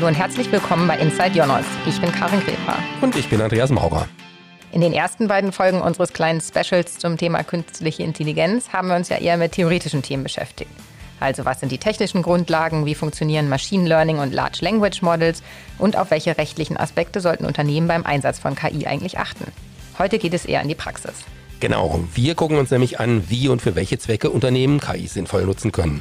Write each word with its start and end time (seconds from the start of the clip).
Hallo 0.00 0.08
und 0.08 0.14
herzlich 0.14 0.50
willkommen 0.50 0.88
bei 0.88 0.96
Inside 0.96 1.36
Jonas. 1.36 1.66
Ich 1.86 2.00
bin 2.00 2.10
Karin 2.10 2.40
Gräfer. 2.40 2.74
Und 3.02 3.14
ich 3.16 3.28
bin 3.28 3.38
Andreas 3.42 3.68
Maurer. 3.68 4.08
In 4.72 4.80
den 4.80 4.94
ersten 4.94 5.28
beiden 5.28 5.52
Folgen 5.52 5.82
unseres 5.82 6.14
kleinen 6.14 6.40
Specials 6.40 6.96
zum 6.96 7.18
Thema 7.18 7.44
künstliche 7.44 8.02
Intelligenz 8.02 8.70
haben 8.70 8.88
wir 8.88 8.96
uns 8.96 9.10
ja 9.10 9.18
eher 9.18 9.36
mit 9.36 9.52
theoretischen 9.52 10.00
Themen 10.00 10.22
beschäftigt. 10.22 10.70
Also 11.20 11.44
was 11.44 11.60
sind 11.60 11.70
die 11.70 11.76
technischen 11.76 12.22
Grundlagen, 12.22 12.86
wie 12.86 12.94
funktionieren 12.94 13.50
Machine 13.50 13.86
Learning 13.86 14.20
und 14.20 14.32
Large 14.32 14.60
Language 14.62 15.02
Models 15.02 15.42
und 15.76 15.98
auf 15.98 16.10
welche 16.10 16.38
rechtlichen 16.38 16.78
Aspekte 16.78 17.20
sollten 17.20 17.44
Unternehmen 17.44 17.86
beim 17.86 18.06
Einsatz 18.06 18.38
von 18.38 18.54
KI 18.54 18.86
eigentlich 18.86 19.18
achten. 19.18 19.44
Heute 19.98 20.18
geht 20.18 20.32
es 20.32 20.46
eher 20.46 20.62
in 20.62 20.68
die 20.68 20.74
Praxis. 20.74 21.12
Genau, 21.60 22.02
wir 22.14 22.34
gucken 22.36 22.56
uns 22.56 22.70
nämlich 22.70 23.00
an, 23.00 23.28
wie 23.28 23.48
und 23.48 23.60
für 23.60 23.74
welche 23.74 23.98
Zwecke 23.98 24.30
Unternehmen 24.30 24.80
KI 24.80 25.06
sinnvoll 25.08 25.44
nutzen 25.44 25.72
können. 25.72 26.00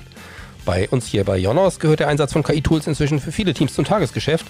Bei 0.70 0.88
uns 0.88 1.08
hier 1.08 1.24
bei 1.24 1.36
Jonas 1.36 1.80
gehört 1.80 2.00
der 2.00 2.10
Einsatz 2.10 2.32
von 2.32 2.44
KI-Tools 2.44 2.86
inzwischen 2.86 3.20
für 3.20 3.32
viele 3.32 3.56
Teams 3.56 3.74
zum 3.74 3.86
Tagesgeschäft. 3.86 4.46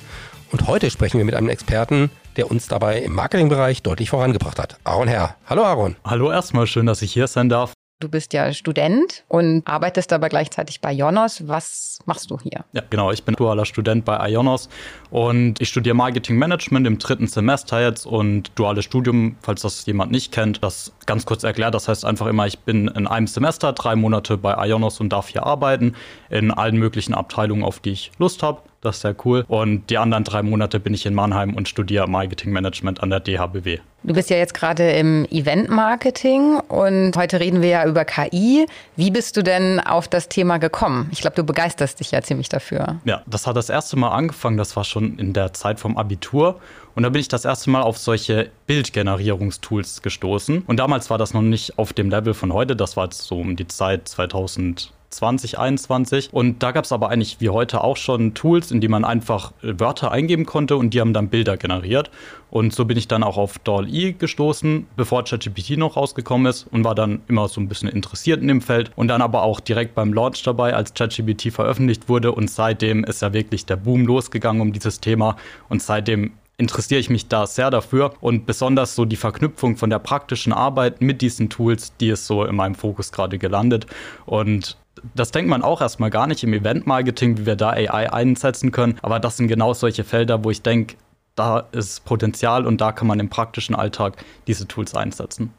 Und 0.52 0.68
heute 0.68 0.90
sprechen 0.90 1.18
wir 1.18 1.24
mit 1.24 1.34
einem 1.34 1.48
Experten, 1.48 2.12
der 2.36 2.52
uns 2.52 2.68
dabei 2.68 3.00
im 3.00 3.14
Marketingbereich 3.14 3.84
deutlich 3.84 4.10
vorangebracht 4.10 4.60
hat. 4.60 4.78
Aaron 4.84 5.08
Herr. 5.08 5.38
Hallo 5.50 5.64
Aaron. 5.64 5.96
Hallo 6.04 6.30
erstmal, 6.30 6.68
schön, 6.68 6.88
dass 6.88 7.02
ich 7.04 7.14
hier 7.14 7.28
sein 7.28 7.48
darf. 7.48 7.72
Du 8.02 8.08
bist 8.08 8.32
ja 8.32 8.54
Student 8.54 9.26
und 9.28 9.68
arbeitest 9.68 10.14
aber 10.14 10.30
gleichzeitig 10.30 10.80
bei 10.80 10.94
Ionos. 10.94 11.50
Was 11.50 12.00
machst 12.06 12.32
du 12.32 12.40
hier? 12.40 12.64
Ja, 12.72 12.82
genau. 12.90 13.12
Ich 13.12 13.26
bin 13.26 13.36
dualer 13.36 13.66
Student 13.66 14.06
bei 14.06 14.30
Ionos 14.30 14.70
und 15.12 15.60
ich 15.60 15.68
studiere 15.68 15.96
Marketing 15.96 16.38
Management 16.38 16.88
im 16.88 16.98
dritten 16.98 17.28
Semester 17.28 17.82
jetzt 17.82 18.06
und 18.06 18.54
duales 18.56 18.86
Studium, 18.86 19.36
falls 19.42 19.64
das 19.64 19.86
jemand 19.86 20.14
nicht 20.14 20.32
kennt, 20.32 20.64
das 20.64 20.94
ganz 21.08 21.26
kurz 21.26 21.44
erklärt. 21.44 21.74
Das 21.74 21.90
heißt 21.90 22.06
einfach 22.06 22.28
immer, 22.28 22.48
ich 22.48 22.60
bin 22.60 22.88
in 22.88 23.06
einem 23.06 23.28
Semester 23.28 23.74
drei 23.74 23.98
Monate 23.98 24.38
bei 24.38 24.56
Ionos 24.70 25.02
und 25.02 25.10
darf 25.10 25.28
hier 25.28 25.46
arbeiten 25.46 25.94
in 26.30 26.52
allen 26.52 26.78
möglichen 26.78 27.14
Abteilungen, 27.14 27.66
auf 27.66 27.82
die 27.82 27.92
ich 27.92 28.12
Lust 28.18 28.44
habe. 28.44 28.62
Das 28.80 28.96
ist 28.96 29.02
sehr 29.02 29.16
cool. 29.26 29.44
Und 29.50 29.90
die 29.90 29.98
anderen 29.98 30.24
drei 30.24 30.42
Monate 30.42 30.80
bin 30.80 30.94
ich 30.94 31.06
in 31.06 31.14
Mannheim 31.14 31.54
und 31.54 31.68
studiere 31.68 32.08
Marketing 32.08 32.54
Management 32.54 33.04
an 33.04 33.10
der 33.10 33.20
DHBW. 33.20 33.80
Du 34.02 34.14
bist 34.14 34.30
ja 34.30 34.38
jetzt 34.38 34.54
gerade 34.54 34.92
im 34.92 35.26
Event-Marketing 35.26 36.60
und 36.70 37.18
heute 37.18 37.42
reden 37.42 37.62
wir 37.62 37.70
ja 37.70 37.86
über 37.86 38.06
KI. 38.06 38.66
Wie 38.96 39.12
bist 39.12 39.36
du 39.36 39.44
denn 39.44 39.82
auf 39.82 40.08
das 40.08 40.30
Thema 40.30 40.58
gekommen? 40.58 41.10
Ich 41.12 41.20
glaube, 41.20 41.36
du 41.36 41.44
begeisterst 41.44 42.00
dich 42.00 42.12
ja 42.12 42.22
ziemlich 42.22 42.48
dafür. 42.48 43.00
Ja, 43.04 43.24
das 43.28 43.46
hat 43.46 43.58
das 43.58 43.70
erste 43.70 43.98
Mal 43.98 44.10
angefangen. 44.10 44.56
Das 44.56 44.78
war 44.78 44.86
schon 44.86 45.20
in 45.20 45.34
der 45.34 45.52
Zeit 45.52 45.82
vom 45.82 45.98
Abitur. 45.98 46.60
Und 46.96 47.04
da 47.04 47.10
bin 47.10 47.20
ich 47.20 47.28
das 47.28 47.44
erste 47.44 47.70
Mal 47.70 47.82
auf 47.82 47.98
solche 47.98 48.50
Bildgenerierungstools 48.68 50.02
gestoßen. 50.02 50.64
Und 50.66 50.78
damals 50.78 51.10
war 51.10 51.18
das 51.18 51.34
noch 51.34 51.42
nicht 51.42 51.78
auf 51.78 51.92
dem 51.92 52.10
Level 52.10 52.34
von 52.34 52.54
heute. 52.54 52.78
Das 52.78 52.96
war 52.96 53.06
jetzt 53.06 53.24
so 53.24 53.40
um 53.40 53.58
die 53.58 53.68
Zeit 53.68 54.08
2000. 54.08 54.94
2021. 55.10 56.30
Und 56.32 56.62
da 56.64 56.72
gab 56.72 56.86
es 56.86 56.92
aber 56.92 57.10
eigentlich 57.10 57.40
wie 57.40 57.50
heute 57.50 57.84
auch 57.84 57.98
schon 57.98 58.34
Tools, 58.34 58.72
in 58.72 58.82
die 58.82 58.88
man 58.88 59.06
einfach 59.06 59.52
äh, 59.62 59.80
Wörter 59.80 60.12
eingeben 60.12 60.46
konnte 60.46 60.78
und 60.78 60.94
die 60.94 61.02
haben 61.02 61.14
dann 61.14 61.30
Bilder 61.30 61.58
generiert. 61.58 62.10
Und 62.52 62.74
so 62.74 62.86
bin 62.86 62.98
ich 62.98 63.08
dann 63.08 63.24
auch 63.24 63.38
auf 63.38 63.60
DALL-E 63.60 64.14
gestoßen, 64.14 64.88
bevor 64.96 65.24
ChatGPT 65.24 65.78
noch 65.78 65.98
rausgekommen 65.98 66.48
ist 66.48 66.66
und 66.72 66.84
war 66.84 66.96
dann 66.96 67.22
immer 67.28 67.48
so 67.48 67.62
ein 67.62 67.68
bisschen 67.68 67.90
interessiert 67.90 68.42
in 68.42 68.48
dem 68.48 68.62
Feld 68.62 68.92
und 68.96 69.08
dann 69.08 69.22
aber 69.22 69.44
auch 69.44 69.60
direkt 69.60 69.94
beim 69.94 70.14
Launch 70.14 70.42
dabei, 70.44 70.74
als 70.74 70.94
ChatGPT 70.94 71.52
veröffentlicht 71.54 72.10
wurde 72.10 72.32
und 72.32 72.50
seitdem 72.50 73.04
ist 73.04 73.22
ja 73.22 73.34
wirklich 73.34 73.66
der 73.66 73.76
Boom 73.76 74.06
losgegangen 74.06 74.62
um 74.62 74.74
dieses 74.74 75.00
Thema 75.00 75.36
und 75.70 75.82
seitdem 75.82 76.32
interessiere 76.60 77.00
ich 77.00 77.10
mich 77.10 77.28
da 77.28 77.48
sehr 77.48 77.72
dafür 77.72 78.14
und 78.22 78.46
besonders 78.46 78.94
so 78.94 79.06
die 79.06 79.16
Verknüpfung 79.16 79.78
von 79.78 79.90
der 79.90 80.00
praktischen 80.00 80.54
Arbeit 80.54 81.02
mit 81.02 81.22
diesen 81.22 81.50
Tools, 81.50 81.94
die 82.00 82.10
ist 82.10 82.28
so 82.28 82.44
in 82.44 82.56
meinem 82.56 82.76
Fokus 82.76 83.12
gerade 83.12 83.40
gelandet 83.40 83.88
und 84.26 84.78
das 85.16 85.32
denkt 85.32 85.50
man 85.50 85.62
auch 85.62 85.80
erstmal 85.82 86.10
gar 86.10 86.28
nicht 86.28 86.44
im 86.44 86.54
Event-Marketing, 86.54 87.38
wie 87.38 87.46
wir 87.46 87.56
da 87.56 87.70
AI 87.70 88.12
einsetzen 88.12 88.72
können. 88.74 89.00
Aber 89.02 89.22
das 89.22 89.38
sind 89.38 89.48
genau 89.48 89.74
solche 89.74 90.04
Felder, 90.04 90.44
wo 90.44 90.52
ich 90.52 90.62
denke, 90.62 90.98
da 91.36 91.68
ist 91.72 92.04
Potenzial 92.04 92.68
und 92.68 92.82
da 92.82 92.92
kann 92.92 93.08
man 93.08 93.20
im 93.22 93.30
praktischen 93.30 93.76
Alltag 93.76 94.18
diese 94.46 94.68
Tools 94.68 94.94
einsetzen. 94.96 95.54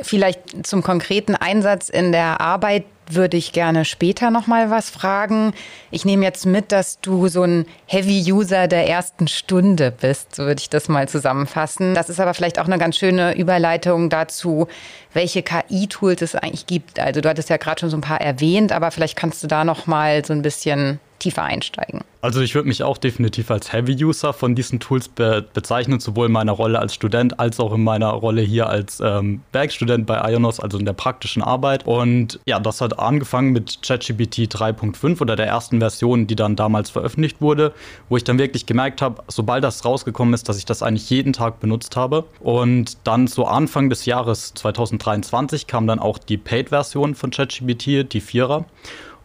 Vielleicht 0.00 0.66
zum 0.66 0.82
konkreten 0.82 1.34
Einsatz 1.34 1.88
in 1.88 2.12
der 2.12 2.40
Arbeit 2.40 2.84
würde 3.08 3.36
ich 3.36 3.52
gerne 3.52 3.84
später 3.84 4.30
noch 4.30 4.46
mal 4.46 4.70
was 4.70 4.90
fragen. 4.90 5.52
Ich 5.90 6.04
nehme 6.04 6.24
jetzt 6.24 6.44
mit, 6.44 6.72
dass 6.72 7.00
du 7.00 7.28
so 7.28 7.42
ein 7.42 7.66
Heavy 7.86 8.32
User 8.32 8.66
der 8.68 8.88
ersten 8.88 9.28
Stunde 9.28 9.90
bist, 9.92 10.34
so 10.34 10.44
würde 10.44 10.60
ich 10.60 10.70
das 10.70 10.88
mal 10.88 11.08
zusammenfassen. 11.08 11.94
Das 11.94 12.08
ist 12.08 12.20
aber 12.20 12.34
vielleicht 12.34 12.58
auch 12.58 12.66
eine 12.66 12.78
ganz 12.78 12.96
schöne 12.96 13.36
Überleitung 13.36 14.10
dazu, 14.10 14.66
welche 15.12 15.42
KI-Tools 15.42 16.22
es 16.22 16.34
eigentlich 16.34 16.66
gibt. 16.66 16.98
Also 16.98 17.20
du 17.20 17.28
hattest 17.28 17.48
ja 17.48 17.56
gerade 17.56 17.80
schon 17.80 17.90
so 17.90 17.96
ein 17.96 18.02
paar 18.02 18.20
erwähnt, 18.20 18.72
aber 18.72 18.90
vielleicht 18.90 19.16
kannst 19.16 19.42
du 19.42 19.46
da 19.46 19.64
noch 19.64 19.86
mal 19.86 20.24
so 20.24 20.32
ein 20.32 20.42
bisschen 20.42 21.00
tiefer 21.18 21.42
einsteigen. 21.42 22.02
Also 22.26 22.40
ich 22.40 22.56
würde 22.56 22.66
mich 22.66 22.82
auch 22.82 22.98
definitiv 22.98 23.52
als 23.52 23.72
Heavy-User 23.72 24.32
von 24.32 24.56
diesen 24.56 24.80
Tools 24.80 25.08
be 25.08 25.44
bezeichnen, 25.54 26.00
sowohl 26.00 26.26
in 26.26 26.32
meiner 26.32 26.52
Rolle 26.52 26.80
als 26.80 26.92
Student 26.92 27.38
als 27.38 27.60
auch 27.60 27.72
in 27.72 27.84
meiner 27.84 28.08
Rolle 28.08 28.42
hier 28.42 28.68
als 28.68 29.00
ähm, 29.00 29.42
bei 29.52 30.32
Ionos, 30.32 30.58
also 30.58 30.76
in 30.76 30.84
der 30.84 30.92
praktischen 30.92 31.42
Arbeit. 31.42 31.86
Und 31.86 32.40
ja, 32.44 32.58
das 32.58 32.80
hat 32.80 32.98
angefangen 32.98 33.52
mit 33.52 33.80
ChatGPT 33.82 34.52
3.5 34.52 35.20
oder 35.20 35.36
der 35.36 35.46
ersten 35.46 35.78
Version, 35.78 36.26
die 36.26 36.34
dann 36.34 36.56
damals 36.56 36.90
veröffentlicht 36.90 37.40
wurde, 37.40 37.72
wo 38.08 38.16
ich 38.16 38.24
dann 38.24 38.38
wirklich 38.38 38.66
gemerkt 38.66 39.02
habe, 39.02 39.22
sobald 39.28 39.62
das 39.62 39.84
rausgekommen 39.84 40.34
ist, 40.34 40.48
dass 40.48 40.58
ich 40.58 40.64
das 40.64 40.82
eigentlich 40.82 41.08
jeden 41.10 41.32
Tag 41.32 41.60
benutzt 41.60 41.94
habe. 41.94 42.24
Und 42.40 42.98
dann 43.04 43.28
so 43.28 43.44
Anfang 43.44 43.88
des 43.88 44.04
Jahres 44.04 44.52
2023 44.54 45.68
kam 45.68 45.86
dann 45.86 46.00
auch 46.00 46.18
die 46.18 46.38
Paid-Version 46.38 47.14
von 47.14 47.30
ChatGPT, 47.30 48.12
die 48.12 48.20
Vierer. 48.20 48.64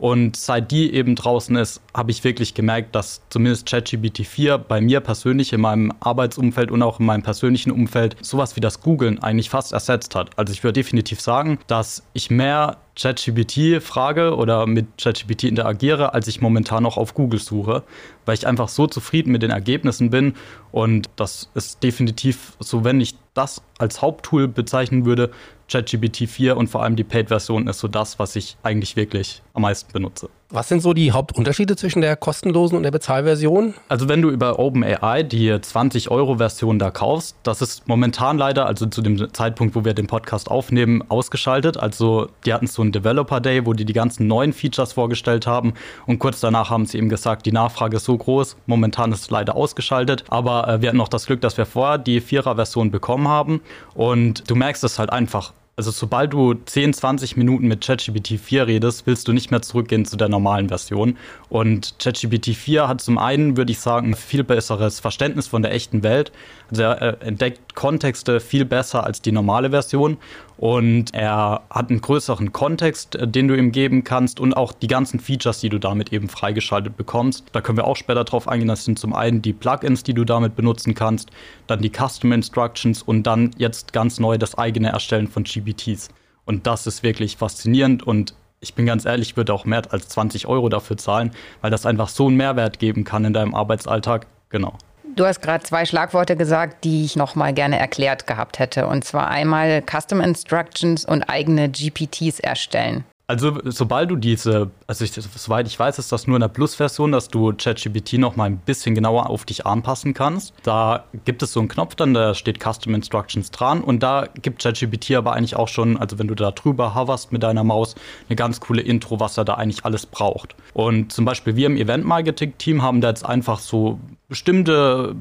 Und 0.01 0.35
seit 0.35 0.71
die 0.71 0.95
eben 0.95 1.13
draußen 1.13 1.55
ist, 1.57 1.79
habe 1.93 2.09
ich 2.09 2.23
wirklich 2.23 2.55
gemerkt, 2.55 2.95
dass 2.95 3.21
zumindest 3.29 3.67
ChatGPT 3.69 4.25
4 4.25 4.57
bei 4.57 4.81
mir 4.81 4.99
persönlich 4.99 5.53
in 5.53 5.61
meinem 5.61 5.93
Arbeitsumfeld 5.99 6.71
und 6.71 6.81
auch 6.81 6.99
in 6.99 7.05
meinem 7.05 7.21
persönlichen 7.21 7.69
Umfeld 7.69 8.15
sowas 8.19 8.55
wie 8.55 8.61
das 8.61 8.81
Googlen 8.81 9.21
eigentlich 9.21 9.51
fast 9.51 9.73
ersetzt 9.73 10.15
hat. 10.15 10.31
Also 10.37 10.53
ich 10.53 10.63
würde 10.63 10.79
definitiv 10.79 11.21
sagen, 11.21 11.59
dass 11.67 12.01
ich 12.13 12.31
mehr 12.31 12.77
ChatGPT 12.95 13.81
frage 13.81 14.35
oder 14.35 14.67
mit 14.67 14.85
ChatGPT 14.97 15.45
interagiere, 15.45 16.13
als 16.13 16.27
ich 16.27 16.41
momentan 16.41 16.83
noch 16.83 16.97
auf 16.97 17.13
Google 17.13 17.39
suche, 17.39 17.83
weil 18.25 18.35
ich 18.35 18.45
einfach 18.47 18.69
so 18.69 18.87
zufrieden 18.87 19.31
mit 19.31 19.43
den 19.43 19.51
Ergebnissen 19.51 20.09
bin. 20.09 20.35
Und 20.71 21.09
das 21.15 21.49
ist 21.53 21.83
definitiv 21.83 22.53
so, 22.59 22.83
wenn 22.83 22.99
ich 22.99 23.15
das 23.33 23.61
als 23.77 24.01
Haupttool 24.01 24.47
bezeichnen 24.47 25.05
würde, 25.05 25.31
ChatGPT 25.69 26.27
4 26.27 26.57
und 26.57 26.67
vor 26.67 26.83
allem 26.83 26.95
die 26.97 27.05
Paid-Version 27.05 27.67
ist 27.67 27.79
so 27.79 27.87
das, 27.87 28.19
was 28.19 28.35
ich 28.35 28.57
eigentlich 28.61 28.95
wirklich 28.95 29.41
am 29.53 29.61
meisten 29.61 29.91
benutze. 29.93 30.29
Was 30.53 30.67
sind 30.67 30.81
so 30.81 30.93
die 30.93 31.13
Hauptunterschiede 31.13 31.77
zwischen 31.77 32.01
der 32.01 32.17
kostenlosen 32.17 32.75
und 32.75 32.83
der 32.83 32.91
Bezahlversion? 32.91 33.73
Also 33.87 34.09
wenn 34.09 34.21
du 34.21 34.29
über 34.29 34.59
OpenAI 34.59 35.23
die 35.23 35.49
20-Euro-Version 35.49 36.77
da 36.77 36.91
kaufst, 36.91 37.37
das 37.43 37.61
ist 37.61 37.87
momentan 37.87 38.37
leider, 38.37 38.65
also 38.65 38.85
zu 38.85 39.01
dem 39.01 39.33
Zeitpunkt, 39.33 39.75
wo 39.75 39.85
wir 39.85 39.93
den 39.93 40.07
Podcast 40.07 40.51
aufnehmen, 40.51 41.05
ausgeschaltet. 41.07 41.77
Also 41.77 42.27
die 42.45 42.53
hatten 42.53 42.67
so 42.67 42.81
einen 42.81 42.91
Developer 42.91 43.39
Day, 43.39 43.65
wo 43.65 43.71
die 43.71 43.85
die 43.85 43.93
ganzen 43.93 44.27
neuen 44.27 44.51
Features 44.51 44.91
vorgestellt 44.91 45.47
haben 45.47 45.73
und 46.05 46.19
kurz 46.19 46.41
danach 46.41 46.69
haben 46.69 46.85
sie 46.85 46.97
eben 46.97 47.07
gesagt, 47.07 47.45
die 47.45 47.53
Nachfrage 47.53 47.95
ist 47.95 48.03
so 48.03 48.17
groß, 48.17 48.57
momentan 48.65 49.13
ist 49.13 49.21
es 49.21 49.29
leider 49.29 49.55
ausgeschaltet. 49.55 50.25
Aber 50.27 50.67
äh, 50.67 50.81
wir 50.81 50.89
hatten 50.89 50.97
noch 50.97 51.07
das 51.07 51.27
Glück, 51.27 51.39
dass 51.39 51.57
wir 51.57 51.65
vorher 51.65 51.97
die 51.97 52.19
Vierer-Version 52.19 52.91
bekommen 52.91 53.29
haben 53.29 53.61
und 53.93 54.49
du 54.49 54.55
merkst 54.55 54.83
es 54.83 54.99
halt 54.99 55.11
einfach 55.11 55.53
also 55.77 55.89
sobald 55.89 56.33
du 56.33 56.53
10, 56.53 56.93
20 56.93 57.37
Minuten 57.37 57.67
mit 57.67 57.81
ChatGPT 57.81 58.39
4 58.39 58.67
redest, 58.67 59.07
willst 59.07 59.27
du 59.27 59.33
nicht 59.33 59.51
mehr 59.51 59.61
zurückgehen 59.61 60.05
zu 60.05 60.17
der 60.17 60.29
normalen 60.29 60.67
Version. 60.67 61.17
Und 61.49 61.95
ChatGPT 61.97 62.55
4 62.55 62.87
hat 62.87 63.01
zum 63.01 63.17
einen, 63.17 63.57
würde 63.57 63.71
ich 63.71 63.79
sagen, 63.79 64.09
ein 64.11 64.15
viel 64.15 64.43
besseres 64.43 64.99
Verständnis 64.99 65.47
von 65.47 65.61
der 65.61 65.73
echten 65.73 66.03
Welt. 66.03 66.31
Also 66.69 66.83
er 66.83 67.21
entdeckt 67.21 67.75
Kontexte 67.75 68.39
viel 68.39 68.65
besser 68.65 69.05
als 69.05 69.21
die 69.21 69.31
normale 69.31 69.69
Version 69.69 70.17
und 70.61 71.11
er 71.15 71.63
hat 71.71 71.89
einen 71.89 72.01
größeren 72.01 72.53
Kontext, 72.53 73.15
äh, 73.15 73.27
den 73.27 73.47
du 73.47 73.57
ihm 73.57 73.71
geben 73.71 74.03
kannst 74.03 74.39
und 74.39 74.55
auch 74.55 74.73
die 74.73 74.85
ganzen 74.85 75.19
Features, 75.19 75.59
die 75.59 75.69
du 75.69 75.79
damit 75.79 76.13
eben 76.13 76.29
freigeschaltet 76.29 76.95
bekommst. 76.95 77.45
Da 77.51 77.61
können 77.61 77.79
wir 77.79 77.87
auch 77.87 77.95
später 77.95 78.23
drauf 78.23 78.47
eingehen. 78.47 78.67
Das 78.67 78.85
sind 78.85 78.99
zum 78.99 79.15
einen 79.15 79.41
die 79.41 79.53
Plugins, 79.53 80.03
die 80.03 80.13
du 80.13 80.23
damit 80.23 80.55
benutzen 80.55 80.93
kannst, 80.93 81.31
dann 81.65 81.81
die 81.81 81.89
Custom 81.89 82.31
Instructions 82.31 83.01
und 83.01 83.23
dann 83.23 83.49
jetzt 83.57 83.91
ganz 83.91 84.19
neu 84.19 84.37
das 84.37 84.55
eigene 84.55 84.89
Erstellen 84.89 85.27
von 85.27 85.47
GPTs. 85.61 86.09
Und 86.45 86.67
das 86.67 86.87
ist 86.87 87.03
wirklich 87.03 87.37
faszinierend 87.37 88.03
und 88.03 88.33
ich 88.61 88.75
bin 88.75 88.85
ganz 88.85 89.05
ehrlich, 89.05 89.29
ich 89.29 89.37
würde 89.37 89.53
auch 89.53 89.65
mehr 89.65 89.81
als 89.89 90.07
20 90.09 90.47
Euro 90.47 90.69
dafür 90.69 90.97
zahlen, 90.97 91.31
weil 91.61 91.71
das 91.71 91.85
einfach 91.85 92.09
so 92.09 92.27
einen 92.27 92.37
Mehrwert 92.37 92.79
geben 92.79 93.03
kann 93.03 93.25
in 93.25 93.33
deinem 93.33 93.55
Arbeitsalltag. 93.55 94.27
Genau. 94.49 94.77
Du 95.15 95.25
hast 95.25 95.41
gerade 95.41 95.63
zwei 95.63 95.85
Schlagworte 95.85 96.37
gesagt, 96.37 96.83
die 96.85 97.03
ich 97.03 97.15
noch 97.15 97.35
mal 97.35 97.53
gerne 97.53 97.77
erklärt 97.77 98.27
gehabt 98.27 98.59
hätte. 98.59 98.87
Und 98.87 99.03
zwar 99.03 99.29
einmal 99.29 99.83
Custom 99.83 100.21
Instructions 100.21 101.03
und 101.03 101.23
eigene 101.23 101.69
GPTs 101.69 102.39
erstellen. 102.39 103.03
Also 103.31 103.59
sobald 103.63 104.11
du 104.11 104.17
diese, 104.17 104.71
also 104.87 105.05
ich, 105.05 105.13
soweit 105.13 105.65
ich 105.65 105.79
weiß, 105.79 105.99
ist 105.99 106.11
das 106.11 106.27
nur 106.27 106.35
in 106.35 106.41
der 106.41 106.49
Plus-Version, 106.49 107.13
dass 107.13 107.29
du 107.29 107.53
ChatGPT 107.53 108.15
noch 108.15 108.35
mal 108.35 108.43
ein 108.43 108.57
bisschen 108.57 108.93
genauer 108.93 109.29
auf 109.29 109.45
dich 109.45 109.65
anpassen 109.65 110.13
kannst. 110.13 110.53
Da 110.63 111.05
gibt 111.23 111.41
es 111.41 111.53
so 111.53 111.61
einen 111.61 111.69
Knopf 111.69 111.95
dann, 111.95 112.13
da 112.13 112.33
steht 112.33 112.61
Custom 112.61 112.93
Instructions 112.93 113.49
dran 113.49 113.85
und 113.85 114.03
da 114.03 114.27
gibt 114.41 114.61
ChatGPT 114.61 115.11
aber 115.11 115.31
eigentlich 115.31 115.55
auch 115.55 115.69
schon, 115.69 115.95
also 115.95 116.19
wenn 116.19 116.27
du 116.27 116.35
da 116.35 116.51
drüber 116.51 116.93
hoverst 116.93 117.31
mit 117.31 117.41
deiner 117.41 117.63
Maus, 117.63 117.95
eine 118.27 118.35
ganz 118.35 118.59
coole 118.59 118.81
Intro, 118.81 119.21
was 119.21 119.37
er 119.37 119.45
da 119.45 119.53
eigentlich 119.53 119.85
alles 119.85 120.05
braucht. 120.07 120.57
Und 120.73 121.13
zum 121.13 121.23
Beispiel 121.23 121.55
wir 121.55 121.67
im 121.67 121.77
Event-Marketing-Team 121.77 122.81
haben 122.81 122.99
da 122.99 123.07
jetzt 123.07 123.25
einfach 123.25 123.59
so 123.59 123.97
bestimmte 124.31 125.13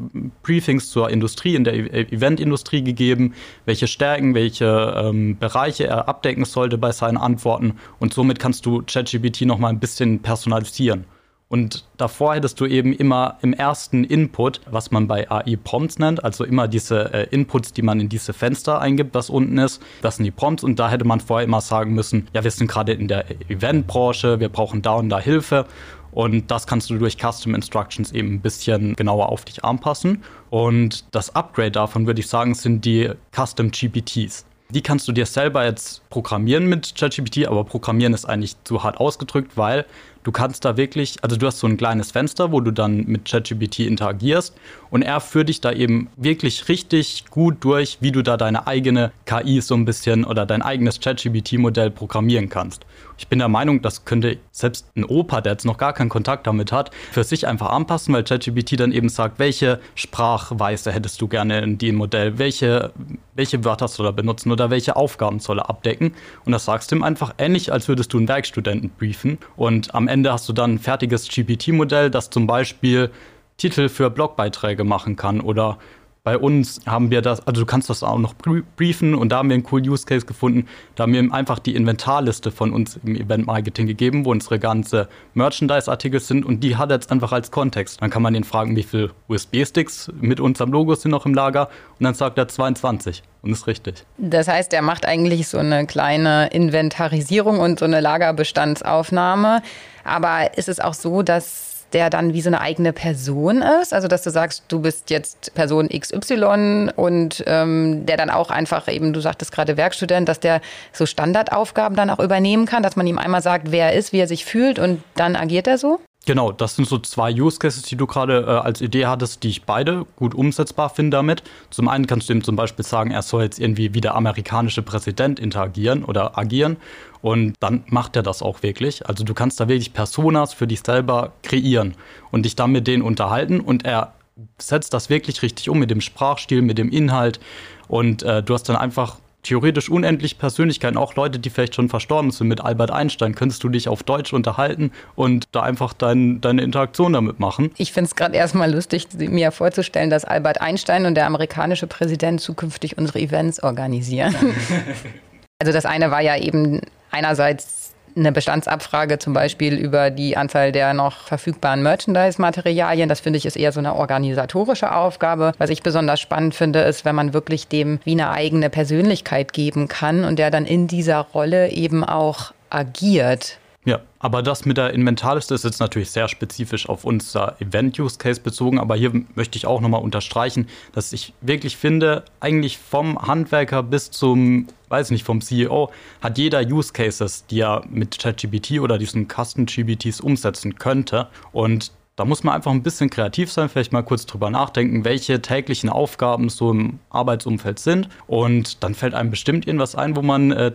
Briefings 0.45 0.89
zur 0.89 1.11
Industrie, 1.11 1.57
in 1.57 1.65
der 1.65 1.75
e-, 1.75 2.15
Eventindustrie 2.15 2.85
gegeben, 2.85 3.35
welche 3.65 3.89
Stärken, 3.89 4.37
welche 4.37 4.95
ähm, 4.97 5.37
Bereiche 5.37 5.89
er 5.89 6.09
abdecken 6.09 6.45
sollte 6.45 6.79
bei 6.79 6.93
seinen 6.93 7.17
Antworten. 7.17 7.75
Und 7.99 8.15
somit 8.15 8.39
kannst 8.39 8.65
du 8.67 8.83
ChatGPT 8.87 9.43
noch 9.43 9.59
mal 9.59 9.69
ein 9.69 9.81
bisschen 9.81 10.21
personalisieren. 10.21 11.07
Und 11.49 11.85
davor 11.97 12.37
hättest 12.37 12.61
du 12.61 12.67
eben 12.67 12.93
immer 12.93 13.39
im 13.43 13.53
ersten 13.53 14.05
Input, 14.05 14.61
was 14.71 14.93
man 14.93 15.09
bei 15.09 15.29
AI 15.29 15.56
Prompts 15.56 15.99
nennt, 15.99 16.23
also 16.23 16.45
immer 16.45 16.69
diese 16.69 17.13
äh, 17.13 17.27
Inputs, 17.33 17.73
die 17.73 17.83
man 17.83 17.99
in 17.99 18.09
diese 18.09 18.33
Fenster 18.33 18.81
eingibt, 18.81 19.17
was 19.17 19.29
unten 19.29 19.59
ist. 19.59 19.83
Das 20.01 20.15
sind 20.15 20.25
die 20.25 20.31
Prompts 20.31 20.63
und 20.63 20.79
da 20.79 20.89
hätte 20.89 21.05
man 21.05 21.19
vorher 21.19 21.45
immer 21.45 21.61
sagen 21.61 21.93
müssen, 21.95 22.29
ja, 22.33 22.45
wir 22.45 22.53
sind 22.53 22.71
gerade 22.71 22.93
in 22.93 23.09
der 23.09 23.25
Eventbranche, 23.51 24.39
wir 24.39 24.49
brauchen 24.49 24.83
da 24.83 24.93
und 24.93 25.09
da 25.09 25.19
Hilfe. 25.19 25.67
Und 26.12 26.51
das 26.51 26.67
kannst 26.67 26.91
du 26.91 26.99
durch 26.99 27.17
Custom 27.19 27.55
Instructions 27.55 28.12
eben 28.12 28.35
ein 28.35 28.41
bisschen 28.41 28.97
genauer 28.97 29.29
auf 29.29 29.45
dich 29.45 29.65
anpassen. 29.65 30.23
Und 30.51 31.05
das 31.12 31.35
Upgrade 31.35 31.73
davon, 31.73 32.07
würde 32.07 32.21
ich 32.21 32.29
sagen, 32.29 32.55
sind 32.55 32.85
die 32.85 33.11
Custom 33.35 33.71
GPTs. 33.71 34.45
Die 34.71 34.83
kannst 34.83 35.09
du 35.09 35.12
dir 35.12 35.27
selber 35.27 35.65
jetzt 35.65 36.09
programmieren 36.11 36.67
mit 36.67 36.95
ChatGPT, 36.95 37.49
aber 37.49 37.65
programmieren 37.65 38.15
ist 38.15 38.25
eigentlich 38.25 38.55
zu 38.62 38.85
hart 38.85 38.99
ausgedrückt, 38.99 39.57
weil 39.57 39.85
Du 40.23 40.33
kannst 40.33 40.67
da 40.67 40.77
wirklich, 40.77 41.17
also 41.23 41.37
du 41.37 41.47
hast 41.47 41.61
so 41.61 41.67
ein 41.67 41.79
kleines 41.79 42.11
Fenster, 42.11 42.53
wo 42.53 42.61
du 42.61 42.73
dann 42.73 43.06
mit 43.06 43.25
ChatGPT 43.25 43.81
interagierst 43.81 44.55
und 44.91 45.01
er 45.01 45.19
führt 45.21 45.49
dich 45.49 45.63
da 45.63 45.73
eben 45.73 46.09
wirklich 46.17 46.69
richtig 46.69 47.25
gut 47.31 47.56
durch, 47.61 47.97
wie 48.01 48.13
du 48.13 48.23
da 48.23 48.37
deine 48.37 48.67
eigene 48.67 49.13
KI 49.25 49.63
so 49.63 49.75
ein 49.75 49.87
bisschen 49.87 50.27
oder 50.27 50.45
dein 50.45 50.61
eigenes 50.61 51.01
ChatGPT-Modell 51.01 51.91
programmieren 51.91 52.51
kannst. 52.51 52.85
Ich 53.20 53.28
bin 53.28 53.38
der 53.38 53.49
Meinung, 53.49 53.82
das 53.82 54.06
könnte 54.06 54.38
selbst 54.50 54.87
ein 54.96 55.05
Opa, 55.05 55.43
der 55.43 55.52
jetzt 55.52 55.67
noch 55.67 55.76
gar 55.76 55.93
keinen 55.93 56.08
Kontakt 56.08 56.46
damit 56.46 56.72
hat, 56.72 56.90
für 57.12 57.22
sich 57.22 57.46
einfach 57.46 57.69
anpassen, 57.69 58.14
weil 58.14 58.25
ChatGPT 58.25 58.81
dann 58.81 58.93
eben 58.93 59.11
sagt, 59.11 59.38
welche 59.38 59.78
Sprachweise 59.94 60.90
hättest 60.90 61.20
du 61.20 61.28
gerne 61.28 61.61
in 61.61 61.76
dem 61.76 61.96
Modell, 61.96 62.38
welche, 62.38 62.94
welche 63.34 63.62
Wörter 63.62 63.88
soll 63.88 64.06
er 64.06 64.14
benutzen 64.14 64.50
oder 64.50 64.70
welche 64.70 64.96
Aufgaben 64.96 65.38
soll 65.38 65.58
er 65.58 65.69
abdecken. 65.69 66.14
Und 66.46 66.52
das 66.52 66.64
sagst 66.64 66.90
du 66.90 66.96
ihm 66.96 67.02
einfach 67.02 67.34
ähnlich, 67.37 67.70
als 67.70 67.88
würdest 67.88 68.11
du 68.14 68.17
einen 68.17 68.26
Werkstudenten 68.26 68.88
briefen. 68.88 69.37
Und 69.55 69.94
am 69.94 70.08
Ende 70.08 70.32
hast 70.32 70.49
du 70.49 70.55
dann 70.55 70.76
ein 70.76 70.78
fertiges 70.78 71.28
GPT-Modell, 71.28 72.11
das 72.11 72.31
zum 72.31 72.46
Beispiel 72.46 73.11
Titel 73.58 73.90
für 73.90 74.08
Blogbeiträge 74.08 74.84
machen 74.84 75.17
kann 75.17 75.43
oder 75.43 75.76
bei 76.22 76.37
uns 76.37 76.81
haben 76.87 77.11
wir 77.11 77.22
das, 77.22 77.46
also 77.46 77.62
du 77.62 77.67
kannst 77.67 77.88
das 77.88 78.02
auch 78.02 78.19
noch 78.19 78.34
briefen 78.34 79.14
und 79.14 79.31
da 79.31 79.38
haben 79.38 79.49
wir 79.49 79.55
einen 79.55 79.62
coolen 79.62 79.88
Use 79.88 80.05
Case 80.05 80.26
gefunden. 80.26 80.67
Da 80.94 81.05
haben 81.05 81.12
wir 81.12 81.32
einfach 81.32 81.58
die 81.58 81.75
Inventarliste 81.75 82.50
von 82.50 82.72
uns 82.72 83.00
im 83.05 83.17
Event 83.17 83.46
Marketing 83.46 83.87
gegeben, 83.87 84.25
wo 84.25 84.31
unsere 84.31 84.58
ganze 84.58 85.08
Merchandise-Artikel 85.34 86.20
sind 86.20 86.44
und 86.44 86.62
die 86.62 86.76
hat 86.76 86.90
er 86.90 86.96
jetzt 86.96 87.11
einfach 87.11 87.32
als 87.32 87.50
Kontext. 87.50 88.02
Dann 88.02 88.11
kann 88.11 88.22
man 88.22 88.34
den 88.34 88.44
fragen, 88.44 88.76
wie 88.76 88.82
viele 88.82 89.11
USB-Sticks 89.28 90.11
mit 90.20 90.40
unserem 90.40 90.72
Logo 90.72 90.94
sind 90.94 91.11
noch 91.11 91.25
im 91.25 91.32
Lager 91.32 91.69
und 91.99 92.05
dann 92.05 92.14
sagt 92.14 92.37
er 92.37 92.49
22 92.49 93.22
und 93.43 93.52
ist 93.52 93.67
richtig. 93.67 94.05
Das 94.19 94.46
heißt, 94.46 94.75
er 94.75 94.82
macht 94.82 95.06
eigentlich 95.06 95.49
so 95.49 95.56
eine 95.56 95.87
kleine 95.87 96.49
Inventarisierung 96.49 97.61
und 97.61 97.78
so 97.78 97.87
eine 97.87 98.00
Lagerbestandsaufnahme. 98.00 99.62
Aber 100.05 100.56
ist 100.58 100.69
es 100.69 100.81
auch 100.81 100.94
so, 100.94 101.22
dass 101.22 101.69
der 101.93 102.11
dann 102.11 102.35
wie 102.35 102.41
so 102.41 102.49
eine 102.49 102.61
eigene 102.61 102.93
Person 102.93 103.63
ist. 103.63 103.93
Also 103.93 104.09
dass 104.09 104.23
du 104.23 104.31
sagst, 104.31 104.65
du 104.69 104.81
bist 104.81 105.11
jetzt 105.11 105.55
Person 105.55 105.89
XY 105.89 106.91
und 106.97 107.45
ähm, 107.47 108.07
der 108.07 108.17
dann 108.17 108.31
auch 108.31 108.51
einfach 108.51 108.89
eben, 108.89 109.13
du 109.13 109.21
sagtest 109.21 109.53
gerade 109.53 109.77
Werkstudent, 109.77 110.29
dass 110.29 110.41
der 110.41 110.61
so 110.93 111.07
Standardaufgaben 111.07 111.97
dann 111.97 112.11
auch 112.11 112.19
übernehmen 112.19 112.67
kann, 112.67 112.83
dass 112.83 112.97
man 112.97 113.07
ihm 113.07 113.19
einmal 113.19 113.43
sagt, 113.43 113.71
wer 113.71 113.93
er 113.93 113.99
ist, 113.99 114.13
wie 114.13 114.19
er 114.19 114.29
sich 114.29 114.45
fühlt 114.45 114.79
und 114.79 115.03
dann 115.15 115.37
agiert 115.37 115.67
er 115.67 115.79
so? 115.79 116.01
Genau, 116.26 116.52
das 116.52 116.76
sind 116.76 116.87
so 116.87 116.99
zwei 116.99 117.32
Use 117.32 117.58
Cases, 117.58 117.82
die 117.82 117.96
du 117.96 118.06
gerade 118.06 118.44
äh, 118.46 118.50
als 118.50 118.82
Idee 118.82 119.06
hattest, 119.06 119.43
die 119.43 119.49
ich 119.49 119.62
beide 119.62 120.05
gut 120.17 120.34
umsetzbar 120.34 120.90
finde 120.90 121.17
damit. 121.17 121.43
Zum 121.70 121.88
einen 121.88 122.06
kannst 122.06 122.28
du 122.28 122.34
ihm 122.34 122.44
zum 122.44 122.56
Beispiel 122.56 122.84
sagen, 122.84 123.11
er 123.11 123.22
soll 123.22 123.43
jetzt 123.43 123.58
irgendwie 123.58 123.94
wie 123.94 124.02
der 124.02 124.14
amerikanische 124.14 124.82
Präsident 124.82 125.40
interagieren 125.40 126.05
oder 126.05 126.37
agieren. 126.37 126.76
Und 127.22 127.55
dann 127.61 127.84
macht 127.87 128.17
er 128.17 128.22
das 128.22 128.43
auch 128.43 128.62
wirklich. 128.62 129.06
Also 129.08 129.25
du 129.25 129.32
kannst 129.32 129.61
da 129.61 129.69
wirklich 129.69 129.94
Personas 129.94 130.52
für 130.52 130.67
dich 130.67 130.81
selber 130.81 131.32
kreieren 131.43 131.94
und 132.31 132.44
dich 132.44 132.55
dann 132.55 132.70
mit 132.70 132.87
denen 132.87 133.02
unterhalten 133.02 133.61
und 133.61 133.87
er 133.87 134.12
setzt 134.58 134.94
das 134.94 135.11
wirklich 135.11 135.43
richtig 135.43 135.69
um 135.69 135.78
mit 135.78 135.90
dem 135.90 136.00
Sprachstil, 136.00 136.62
mit 136.62 136.78
dem 136.78 136.90
Inhalt. 136.90 137.40
Und 137.88 138.22
äh, 138.22 138.43
du 138.43 138.55
hast 138.55 138.69
dann 138.69 138.76
einfach 138.76 139.17
theoretisch 139.43 139.89
unendlich 139.89 140.39
Persönlichkeiten, 140.39 140.97
auch 140.97 141.15
Leute, 141.15 141.39
die 141.39 141.51
vielleicht 141.51 141.75
schon 141.75 141.89
verstorben 141.89 142.31
sind. 142.31 142.49
Mit 142.49 142.61
Albert 142.61 142.91
Einstein 142.91 143.35
könntest 143.35 143.65
du 143.65 143.69
dich 143.69 143.89
auf 143.89 144.03
Deutsch 144.03 144.33
unterhalten 144.33 144.93
und 145.15 145.45
da 145.53 145.63
einfach 145.63 145.93
dein, 145.93 146.41
deine 146.41 146.63
Interaktion 146.63 147.13
damit 147.13 147.41
machen. 147.41 147.71
Ich 147.77 147.93
finde 147.93 148.09
es 148.09 148.17
gerade 148.17 148.37
erstmal 148.37 148.73
lustig, 148.73 149.09
mir 149.17 149.51
vorzustellen, 149.51 150.11
dass 150.11 150.25
Albert 150.25 150.61
Einstein 150.61 151.07
und 151.07 151.15
der 151.15 151.27
amerikanische 151.27 151.87
Präsident 151.87 152.41
zukünftig 152.41 152.99
unsere 152.99 153.21
Events 153.21 153.63
organisieren. 153.63 154.35
also 155.59 155.73
das 155.73 155.87
eine 155.87 156.11
war 156.11 156.21
ja 156.21 156.37
eben 156.37 156.81
einerseits 157.11 157.80
eine 158.17 158.33
Bestandsabfrage 158.33 159.19
zum 159.19 159.33
Beispiel 159.33 159.75
über 159.75 160.11
die 160.11 160.37
Anzahl 160.37 160.73
der 160.73 160.95
noch 160.95 161.25
verfügbaren 161.27 161.83
Merchandise-Materialien. 161.83 163.09
Das 163.09 163.21
finde 163.21 163.39
ich 163.39 163.47
ist 163.47 163.57
eher 163.57 163.73
so 163.73 163.81
eine 163.81 163.95
organisatorische 163.95 164.95
Aufgabe. 164.95 165.53
Was 165.59 165.71
ich 165.71 165.83
besonders 165.83 166.21
spannend 166.21 166.55
finde, 166.55 166.81
ist, 166.81 167.05
wenn 167.05 167.15
man 167.15 167.33
wirklich 167.33 167.69
dem 167.69 168.01
wie 168.05 168.12
eine 168.12 168.31
eigene 168.31 168.71
Persönlichkeit 168.71 169.53
geben 169.53 169.89
kann 169.89 170.25
und 170.25 170.39
der 170.39 170.51
dann 170.51 170.67
in 170.67 170.87
dieser 170.87 171.21
Rolle 171.21 171.71
eben 171.71 172.05
auch 172.05 172.53
agiert. 172.71 173.60
Ja, 173.87 174.00
aber 174.19 174.43
das 174.43 174.67
mit 174.67 174.77
der 174.77 174.93
Inventarliste 174.93 175.55
ist 175.55 175.65
jetzt 175.65 175.81
natürlich 175.81 176.11
sehr 176.11 176.29
spezifisch 176.29 176.87
auf 176.87 177.05
unser 177.05 177.59
Event-Use-Case 177.62 178.43
bezogen. 178.43 178.79
Aber 178.79 178.94
hier 178.94 179.11
möchte 179.35 179.56
ich 179.56 179.67
auch 179.67 179.81
nochmal 179.81 180.03
unterstreichen, 180.03 180.69
dass 180.93 181.15
ich 181.15 181.32
wirklich 181.41 181.79
finde, 181.79 182.25
eigentlich 182.41 182.77
vom 182.77 183.19
Handwerker 183.27 183.82
bis 183.82 184.11
zum, 184.11 184.67
weiß 184.91 185.11
nicht, 185.12 185.25
vom 185.25 185.41
CEO 185.41 185.91
hat 186.21 186.37
jeder 186.37 186.61
Use-Cases, 186.61 187.47
die 187.47 187.61
er 187.61 187.82
mit 187.88 188.19
ChatGPT 188.19 188.81
oder 188.81 188.99
diesen 188.99 189.29
Custom-GPTs 189.29 190.21
umsetzen 190.21 190.75
könnte. 190.75 191.29
Und 191.53 191.93
da 192.17 192.25
muss 192.25 192.45
man 192.45 192.55
einfach 192.55 192.71
ein 192.71 192.83
bisschen 192.83 193.09
kreativ 193.09 193.51
sein, 193.51 193.69
vielleicht 193.69 193.93
mal 193.93 194.03
kurz 194.03 194.27
drüber 194.27 194.51
nachdenken, 194.51 195.05
welche 195.05 195.41
täglichen 195.41 195.89
Aufgaben 195.89 196.51
so 196.51 196.71
im 196.71 196.99
Arbeitsumfeld 197.09 197.79
sind. 197.79 198.09
Und 198.27 198.83
dann 198.83 198.95
fällt 198.95 199.15
einem 199.15 199.31
bestimmt 199.31 199.67
irgendwas 199.67 199.95
ein, 199.95 200.17
wo 200.17 200.23
man 200.23 200.53
äh, 200.53 200.71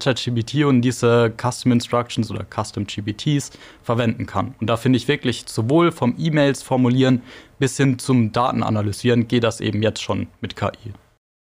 und 0.66 0.82
diese 0.82 1.34
Custom 1.38 1.72
Instructions 1.72 2.32
oder 2.32 2.46
Custom 2.46 2.88
GPTs 2.88 3.52
verwenden 3.84 4.26
kann. 4.26 4.56
Und 4.60 4.68
da 4.68 4.78
finde 4.78 4.98
ich 4.98 5.08
wirklich 5.08 5.46
sowohl 5.48 5.92
vom 5.92 6.16
E-Mails 6.18 6.64
formulieren 6.64 7.21
bis 7.59 7.78
hin 7.78 8.00
zum 8.00 8.31
Datenanalysieren 8.31 9.28
geht 9.28 9.44
das 9.44 9.62
eben 9.62 9.81
jetzt 9.81 10.02
schon 10.02 10.28
mit 10.42 10.56
KI. 10.56 10.94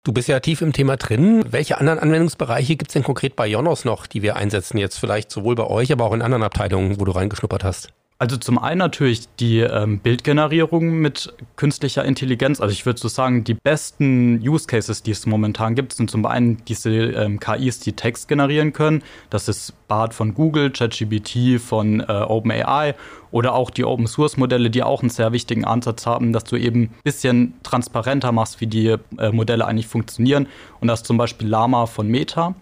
Du 0.05 0.13
bist 0.13 0.29
ja 0.29 0.41
tief 0.41 0.63
im 0.63 0.73
Thema 0.73 0.97
drin. 0.97 1.45
Welche 1.49 1.79
anderen 1.79 2.01
Anwendungsbereiche 2.01 2.75
gibt 2.75 2.91
es 2.91 2.95
denn 2.95 3.05
konkret 3.05 3.37
bei 3.37 3.47
Jonos 3.47 3.85
noch, 3.85 4.09
die 4.09 4.23
wir 4.23 4.35
einsetzen 4.35 4.79
jetzt? 4.79 4.99
Vielleicht 4.99 5.31
sowohl 5.31 5.55
bei 5.55 5.67
euch, 5.67 5.93
aber 5.93 6.05
auch 6.05 6.13
in 6.13 6.23
anderen 6.23 6.43
Abteilungen, 6.43 6.99
wo 6.99 7.05
du 7.05 7.13
reingeschnuppert 7.13 7.63
hast? 7.63 7.93
Also 8.23 8.37
zum 8.37 8.57
einen 8.57 8.79
natürlich 8.79 9.25
die 9.41 9.59
ähm, 9.59 9.99
Bildgenerierung 9.99 10.93
mit 11.01 11.35
künstlicher 11.57 12.05
Intelligenz. 12.05 12.61
Also 12.61 12.71
ich 12.73 12.87
würde 12.87 13.01
so 13.01 13.09
sagen, 13.09 13.43
die 13.43 13.55
besten 13.55 14.41
Use 14.49 14.69
Cases, 14.69 15.03
die 15.03 15.11
es 15.11 15.27
momentan 15.27 15.75
gibt, 15.75 15.93
sind 15.93 16.09
zum 16.09 16.25
einen 16.25 16.65
diese 16.67 16.93
ähm, 16.93 17.41
KIs, 17.41 17.81
die 17.81 17.95
Text 17.95 18.29
generieren 18.29 18.73
können. 18.73 19.03
Das 19.31 19.49
ist 19.49 19.75
Bart 19.89 20.15
von 20.15 20.35
Google, 20.35 20.71
ChatGPT 20.71 21.61
von 21.61 21.99
äh, 21.99 22.05
OpenAI 22.05 22.95
oder 23.33 23.55
auch 23.55 23.71
die 23.71 23.85
Open 23.85 24.07
Source 24.07 24.37
Modelle, 24.37 24.71
die 24.71 24.85
auch 24.85 25.01
einen 25.01 25.11
sehr 25.11 25.33
wichtigen 25.33 25.65
Ansatz 25.65 26.07
haben, 26.07 26.33
dass 26.33 26.45
du 26.45 26.55
eben 26.55 26.83
ein 26.83 26.95
bisschen 27.03 27.55
transparenter 27.65 28.31
machst, 28.31 28.61
wie 28.61 28.69
die 28.69 28.99
äh, 29.19 29.33
Modelle 29.33 29.67
eigentlich 29.67 29.89
funktionieren. 29.89 30.47
Und 30.81 30.87
das 30.87 31.01
ist 31.01 31.07
zum 31.07 31.17
Beispiel 31.17 31.49
Lama 31.49 31.87
von 31.87 32.07
Meta. 32.07 32.55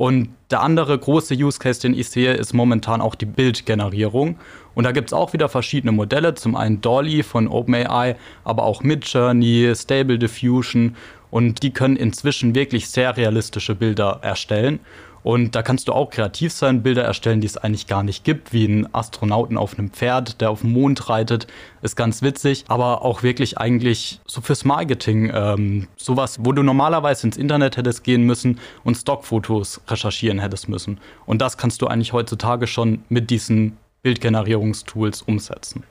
Und 0.00 0.30
der 0.50 0.62
andere 0.62 0.98
große 0.98 1.34
Use 1.34 1.58
Case, 1.58 1.78
den 1.82 1.92
ich 1.92 2.08
sehe, 2.08 2.32
ist 2.32 2.54
momentan 2.54 3.02
auch 3.02 3.14
die 3.14 3.26
Bildgenerierung. 3.26 4.38
Und 4.74 4.84
da 4.84 4.92
gibt 4.92 5.10
es 5.10 5.12
auch 5.12 5.34
wieder 5.34 5.50
verschiedene 5.50 5.92
Modelle. 5.92 6.32
Zum 6.34 6.56
einen 6.56 6.80
Dolly 6.80 7.22
von 7.22 7.46
OpenAI, 7.46 8.16
aber 8.42 8.62
auch 8.62 8.82
Midjourney, 8.82 9.70
Stable 9.76 10.18
Diffusion. 10.18 10.96
Und 11.30 11.62
die 11.62 11.70
können 11.70 11.96
inzwischen 11.96 12.54
wirklich 12.54 12.88
sehr 12.88 13.14
realistische 13.18 13.74
Bilder 13.74 14.20
erstellen. 14.22 14.80
Und 15.22 15.54
da 15.54 15.62
kannst 15.62 15.88
du 15.88 15.92
auch 15.92 16.10
kreativ 16.10 16.52
sein, 16.52 16.82
Bilder 16.82 17.04
erstellen, 17.04 17.40
die 17.40 17.46
es 17.46 17.56
eigentlich 17.56 17.86
gar 17.86 18.02
nicht 18.02 18.24
gibt, 18.24 18.52
wie 18.52 18.66
ein 18.66 18.94
Astronauten 18.94 19.56
auf 19.56 19.78
einem 19.78 19.90
Pferd, 19.90 20.40
der 20.40 20.50
auf 20.50 20.60
dem 20.62 20.72
Mond 20.72 21.08
reitet, 21.08 21.46
ist 21.82 21.96
ganz 21.96 22.22
witzig, 22.22 22.64
aber 22.68 23.02
auch 23.02 23.22
wirklich 23.22 23.58
eigentlich 23.58 24.20
so 24.26 24.40
fürs 24.40 24.64
Marketing, 24.64 25.30
ähm, 25.34 25.88
sowas, 25.96 26.38
wo 26.40 26.52
du 26.52 26.62
normalerweise 26.62 27.26
ins 27.26 27.36
Internet 27.36 27.76
hättest 27.76 28.04
gehen 28.04 28.22
müssen 28.22 28.58
und 28.84 28.96
Stockfotos 28.96 29.80
recherchieren 29.88 30.38
hättest 30.38 30.68
müssen. 30.68 30.98
Und 31.26 31.42
das 31.42 31.58
kannst 31.58 31.82
du 31.82 31.86
eigentlich 31.86 32.12
heutzutage 32.12 32.66
schon 32.66 33.04
mit 33.08 33.30
diesen 33.30 33.76
Bildgenerierungstools 34.02 35.22
umsetzen. 35.22 35.84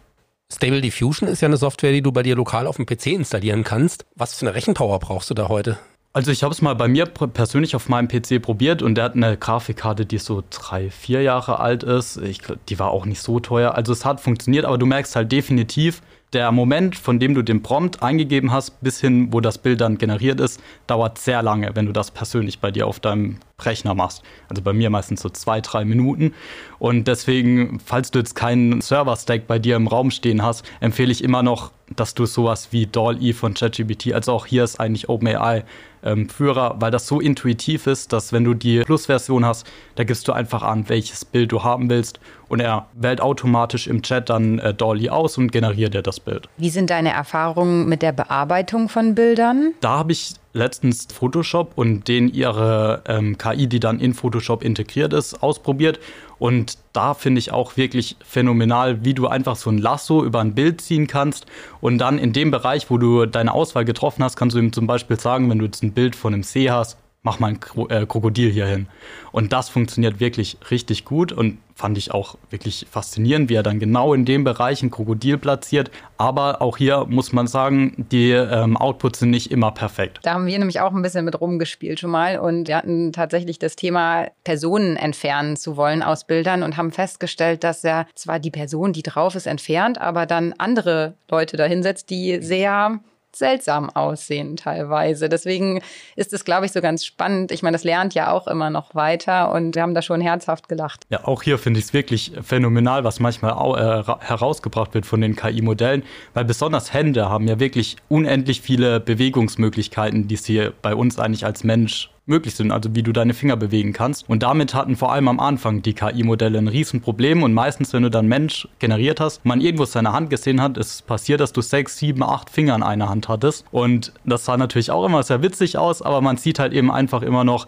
Stable 0.51 0.81
Diffusion 0.81 1.29
ist 1.29 1.41
ja 1.41 1.47
eine 1.47 1.57
Software, 1.57 1.91
die 1.91 2.01
du 2.01 2.11
bei 2.11 2.23
dir 2.23 2.35
lokal 2.35 2.65
auf 2.65 2.77
dem 2.77 2.87
PC 2.87 3.07
installieren 3.07 3.63
kannst. 3.63 4.05
Was 4.15 4.33
für 4.33 4.47
eine 4.47 4.55
Rechenpower 4.55 4.97
brauchst 4.97 5.29
du 5.29 5.35
da 5.35 5.47
heute? 5.47 5.77
Also 6.11 6.31
ich 6.31 6.41
habe 6.41 6.51
es 6.51 6.61
mal 6.63 6.73
bei 6.73 6.87
mir 6.87 7.05
persönlich 7.05 7.75
auf 7.75 7.87
meinem 7.87 8.07
PC 8.07 8.41
probiert 8.41 8.81
und 8.81 8.95
der 8.95 9.03
hat 9.05 9.15
eine 9.15 9.37
Grafikkarte, 9.37 10.07
die 10.07 10.17
so 10.17 10.43
drei, 10.49 10.89
vier 10.89 11.21
Jahre 11.21 11.59
alt 11.59 11.83
ist. 11.83 12.17
Ich, 12.17 12.41
die 12.67 12.79
war 12.79 12.89
auch 12.89 13.05
nicht 13.05 13.21
so 13.21 13.39
teuer. 13.39 13.75
Also 13.75 13.93
es 13.93 14.05
hat 14.05 14.19
funktioniert, 14.19 14.65
aber 14.65 14.79
du 14.79 14.87
merkst 14.87 15.15
halt 15.15 15.31
definitiv, 15.31 16.01
der 16.33 16.51
Moment, 16.51 16.95
von 16.95 17.19
dem 17.19 17.33
du 17.33 17.41
den 17.41 17.63
Prompt 17.63 18.03
eingegeben 18.03 18.51
hast, 18.51 18.81
bis 18.81 19.01
hin, 19.01 19.33
wo 19.33 19.39
das 19.39 19.57
Bild 19.57 19.81
dann 19.81 19.97
generiert 19.97 20.39
ist, 20.39 20.61
dauert 20.85 21.17
sehr 21.17 21.41
lange, 21.41 21.71
wenn 21.75 21.87
du 21.87 21.91
das 21.91 22.11
persönlich 22.11 22.59
bei 22.59 22.69
dir 22.69 22.85
auf 22.85 22.99
deinem 22.99 23.37
Rechner 23.59 23.95
machst. 23.95 24.21
Also 24.47 24.61
bei 24.61 24.73
mir 24.73 24.91
meistens 24.91 25.21
so 25.21 25.29
zwei, 25.29 25.59
drei 25.59 25.85
Minuten. 25.85 26.33
Und 26.77 27.07
deswegen, 27.07 27.79
falls 27.83 28.11
du 28.11 28.19
jetzt 28.19 28.35
keinen 28.35 28.81
Server-Stack 28.81 29.47
bei 29.47 29.57
dir 29.57 29.75
im 29.75 29.87
Raum 29.87 30.11
stehen 30.11 30.43
hast, 30.43 30.63
empfehle 30.81 31.11
ich 31.11 31.23
immer 31.23 31.41
noch, 31.41 31.71
dass 31.95 32.13
du 32.13 32.27
sowas 32.27 32.67
wie 32.71 32.85
DALL-E 32.85 33.33
von 33.33 33.55
ChatGPT, 33.55 34.13
also 34.13 34.33
auch 34.33 34.45
hier 34.45 34.63
ist 34.63 34.79
eigentlich 34.79 35.09
OpenAI 35.09 35.63
ähm, 36.03 36.29
Führer, 36.29 36.75
weil 36.79 36.91
das 36.91 37.07
so 37.07 37.19
intuitiv 37.19 37.87
ist, 37.87 38.13
dass 38.13 38.33
wenn 38.33 38.43
du 38.43 38.53
die 38.53 38.79
Plus-Version 38.81 39.45
hast, 39.45 39.65
da 39.95 40.03
gibst 40.03 40.27
du 40.27 40.33
einfach 40.33 40.63
an, 40.63 40.89
welches 40.89 41.25
Bild 41.25 41.51
du 41.51 41.63
haben 41.63 41.89
willst 41.89 42.19
und 42.49 42.59
er 42.59 42.87
wählt 42.93 43.21
automatisch 43.21 43.87
im 43.87 44.01
Chat 44.01 44.29
dann 44.29 44.59
äh, 44.59 44.73
Dolly 44.73 45.09
aus 45.09 45.37
und 45.37 45.51
generiert 45.51 45.93
dir 45.93 46.01
das 46.01 46.19
Bild. 46.19 46.49
Wie 46.57 46.69
sind 46.69 46.89
deine 46.89 47.11
Erfahrungen 47.11 47.87
mit 47.87 48.01
der 48.01 48.11
Bearbeitung 48.11 48.89
von 48.89 49.15
Bildern? 49.15 49.73
Da 49.81 49.99
habe 49.99 50.11
ich 50.11 50.33
letztens 50.53 51.07
Photoshop 51.13 51.73
und 51.75 52.07
den 52.07 52.27
ihre 52.27 53.03
ähm, 53.07 53.37
KI, 53.37 53.67
die 53.67 53.79
dann 53.79 53.99
in 53.99 54.13
Photoshop 54.13 54.63
integriert 54.63 55.13
ist, 55.13 55.43
ausprobiert. 55.43 55.99
Und 56.39 56.77
da 56.93 57.13
finde 57.13 57.39
ich 57.39 57.51
auch 57.51 57.77
wirklich 57.77 58.17
phänomenal, 58.25 59.03
wie 59.05 59.13
du 59.13 59.27
einfach 59.27 59.55
so 59.55 59.69
ein 59.69 59.77
Lasso 59.77 60.23
über 60.23 60.39
ein 60.39 60.55
Bild 60.55 60.81
ziehen 60.81 61.05
kannst 61.05 61.45
und 61.81 61.99
dann 61.99 62.17
in 62.17 62.33
dem 62.33 62.49
Bereich, 62.49 62.89
wo 62.89 62.97
du 62.97 63.25
deine 63.25 63.53
Auswahl 63.53 63.85
getroffen 63.85 64.23
hast, 64.23 64.37
kannst 64.37 64.55
du 64.55 64.59
ihm 64.59 64.73
zum 64.73 64.87
Beispiel 64.87 65.19
sagen, 65.19 65.49
wenn 65.49 65.59
du 65.59 65.65
jetzt 65.65 65.83
ein 65.83 65.91
Bild 65.91 66.15
von 66.15 66.33
einem 66.33 66.43
See 66.43 66.71
hast, 66.71 66.97
mach 67.21 67.39
mal 67.39 67.47
ein 67.47 67.89
äh, 67.89 68.05
Krokodil 68.05 68.51
hier 68.51 68.65
hin. 68.65 68.87
Und 69.31 69.53
das 69.53 69.69
funktioniert 69.69 70.19
wirklich 70.19 70.57
richtig 70.71 71.05
gut 71.05 71.31
und 71.31 71.57
fand 71.79 71.97
ich 71.97 72.13
auch 72.13 72.35
wirklich 72.49 72.85
faszinierend, 72.91 73.49
wie 73.49 73.55
er 73.55 73.63
dann 73.63 73.79
genau 73.79 74.13
in 74.13 74.25
dem 74.25 74.43
Bereich 74.43 74.83
ein 74.83 74.91
Krokodil 74.91 75.37
platziert. 75.37 75.91
Aber 76.17 76.61
auch 76.61 76.75
hier 76.75 77.05
muss 77.07 77.31
man 77.31 77.47
sagen, 77.47 78.05
die 78.11 78.31
ähm, 78.31 78.75
Outputs 78.75 79.19
sind 79.19 79.29
nicht 79.29 79.49
immer 79.49 79.71
perfekt. 79.71 80.19
Da 80.23 80.33
haben 80.33 80.45
wir 80.45 80.59
nämlich 80.59 80.81
auch 80.81 80.93
ein 80.93 81.01
bisschen 81.01 81.23
mit 81.23 81.39
rumgespielt 81.39 82.01
schon 82.01 82.11
mal 82.11 82.37
und 82.37 82.67
wir 82.67 82.75
hatten 82.75 83.13
tatsächlich 83.13 83.59
das 83.59 83.77
Thema, 83.77 84.27
Personen 84.43 84.97
entfernen 84.97 85.55
zu 85.55 85.77
wollen 85.77 86.03
aus 86.03 86.25
Bildern 86.25 86.63
und 86.63 86.75
haben 86.75 86.91
festgestellt, 86.91 87.63
dass 87.63 87.81
er 87.85 88.07
zwar 88.13 88.39
die 88.39 88.51
Person, 88.51 88.91
die 88.91 89.03
drauf 89.03 89.35
ist, 89.35 89.47
entfernt, 89.47 90.01
aber 90.01 90.25
dann 90.25 90.53
andere 90.57 91.13
Leute 91.31 91.55
dahinsetzt, 91.55 92.09
die 92.09 92.41
sehr 92.41 92.99
seltsam 93.35 93.89
aussehen 93.89 94.55
teilweise. 94.55 95.29
Deswegen 95.29 95.81
ist 96.15 96.33
es, 96.33 96.45
glaube 96.45 96.65
ich, 96.65 96.71
so 96.71 96.81
ganz 96.81 97.05
spannend. 97.05 97.51
Ich 97.51 97.63
meine, 97.63 97.75
das 97.75 97.83
lernt 97.83 98.13
ja 98.13 98.31
auch 98.31 98.47
immer 98.47 98.69
noch 98.69 98.95
weiter 98.95 99.51
und 99.51 99.75
wir 99.75 99.81
haben 99.81 99.93
da 99.93 100.01
schon 100.01 100.21
herzhaft 100.21 100.69
gelacht. 100.69 101.03
Ja, 101.09 101.25
auch 101.25 101.43
hier 101.43 101.57
finde 101.57 101.79
ich 101.79 101.87
es 101.87 101.93
wirklich 101.93 102.31
phänomenal, 102.41 103.03
was 103.03 103.19
manchmal 103.19 103.53
auch, 103.53 103.77
äh, 103.77 104.03
herausgebracht 104.19 104.93
wird 104.93 105.05
von 105.05 105.21
den 105.21 105.35
KI-Modellen, 105.35 106.03
weil 106.33 106.45
besonders 106.45 106.93
Hände 106.93 107.29
haben 107.29 107.47
ja 107.47 107.59
wirklich 107.59 107.97
unendlich 108.07 108.61
viele 108.61 108.99
Bewegungsmöglichkeiten, 108.99 110.27
die 110.27 110.35
sie 110.35 110.69
bei 110.81 110.95
uns 110.95 111.19
eigentlich 111.19 111.45
als 111.45 111.63
Mensch 111.63 112.09
möglich 112.29 112.55
sind, 112.55 112.71
also 112.71 112.95
wie 112.95 113.03
du 113.03 113.11
deine 113.11 113.33
Finger 113.33 113.57
bewegen 113.57 113.93
kannst. 113.93 114.29
Und 114.29 114.43
damit 114.43 114.73
hatten 114.73 114.95
vor 114.95 115.11
allem 115.11 115.27
am 115.27 115.39
Anfang 115.39 115.81
die 115.81 115.93
KI-Modelle 115.93 116.57
ein 116.57 116.67
Riesenproblem 116.67 117.43
und 117.43 117.53
meistens, 117.53 117.91
wenn 117.93 118.03
du 118.03 118.09
dann 118.09 118.27
Mensch 118.27 118.67
generiert 118.79 119.19
hast, 119.19 119.45
man 119.45 119.61
irgendwo 119.61 119.85
seine 119.85 120.13
Hand 120.13 120.29
gesehen 120.29 120.61
hat, 120.61 120.77
ist 120.77 121.05
passiert, 121.07 121.41
dass 121.41 121.51
du 121.51 121.61
sechs, 121.61 121.97
sieben, 121.97 122.23
acht 122.23 122.49
Finger 122.49 122.75
in 122.75 122.83
einer 122.83 123.09
Hand 123.09 123.27
hattest. 123.27 123.65
Und 123.71 124.13
das 124.23 124.45
sah 124.45 124.57
natürlich 124.57 124.91
auch 124.91 125.05
immer 125.05 125.23
sehr 125.23 125.41
witzig 125.41 125.77
aus, 125.77 126.01
aber 126.01 126.21
man 126.21 126.37
sieht 126.37 126.59
halt 126.59 126.73
eben 126.73 126.91
einfach 126.91 127.21
immer 127.21 127.43
noch, 127.43 127.67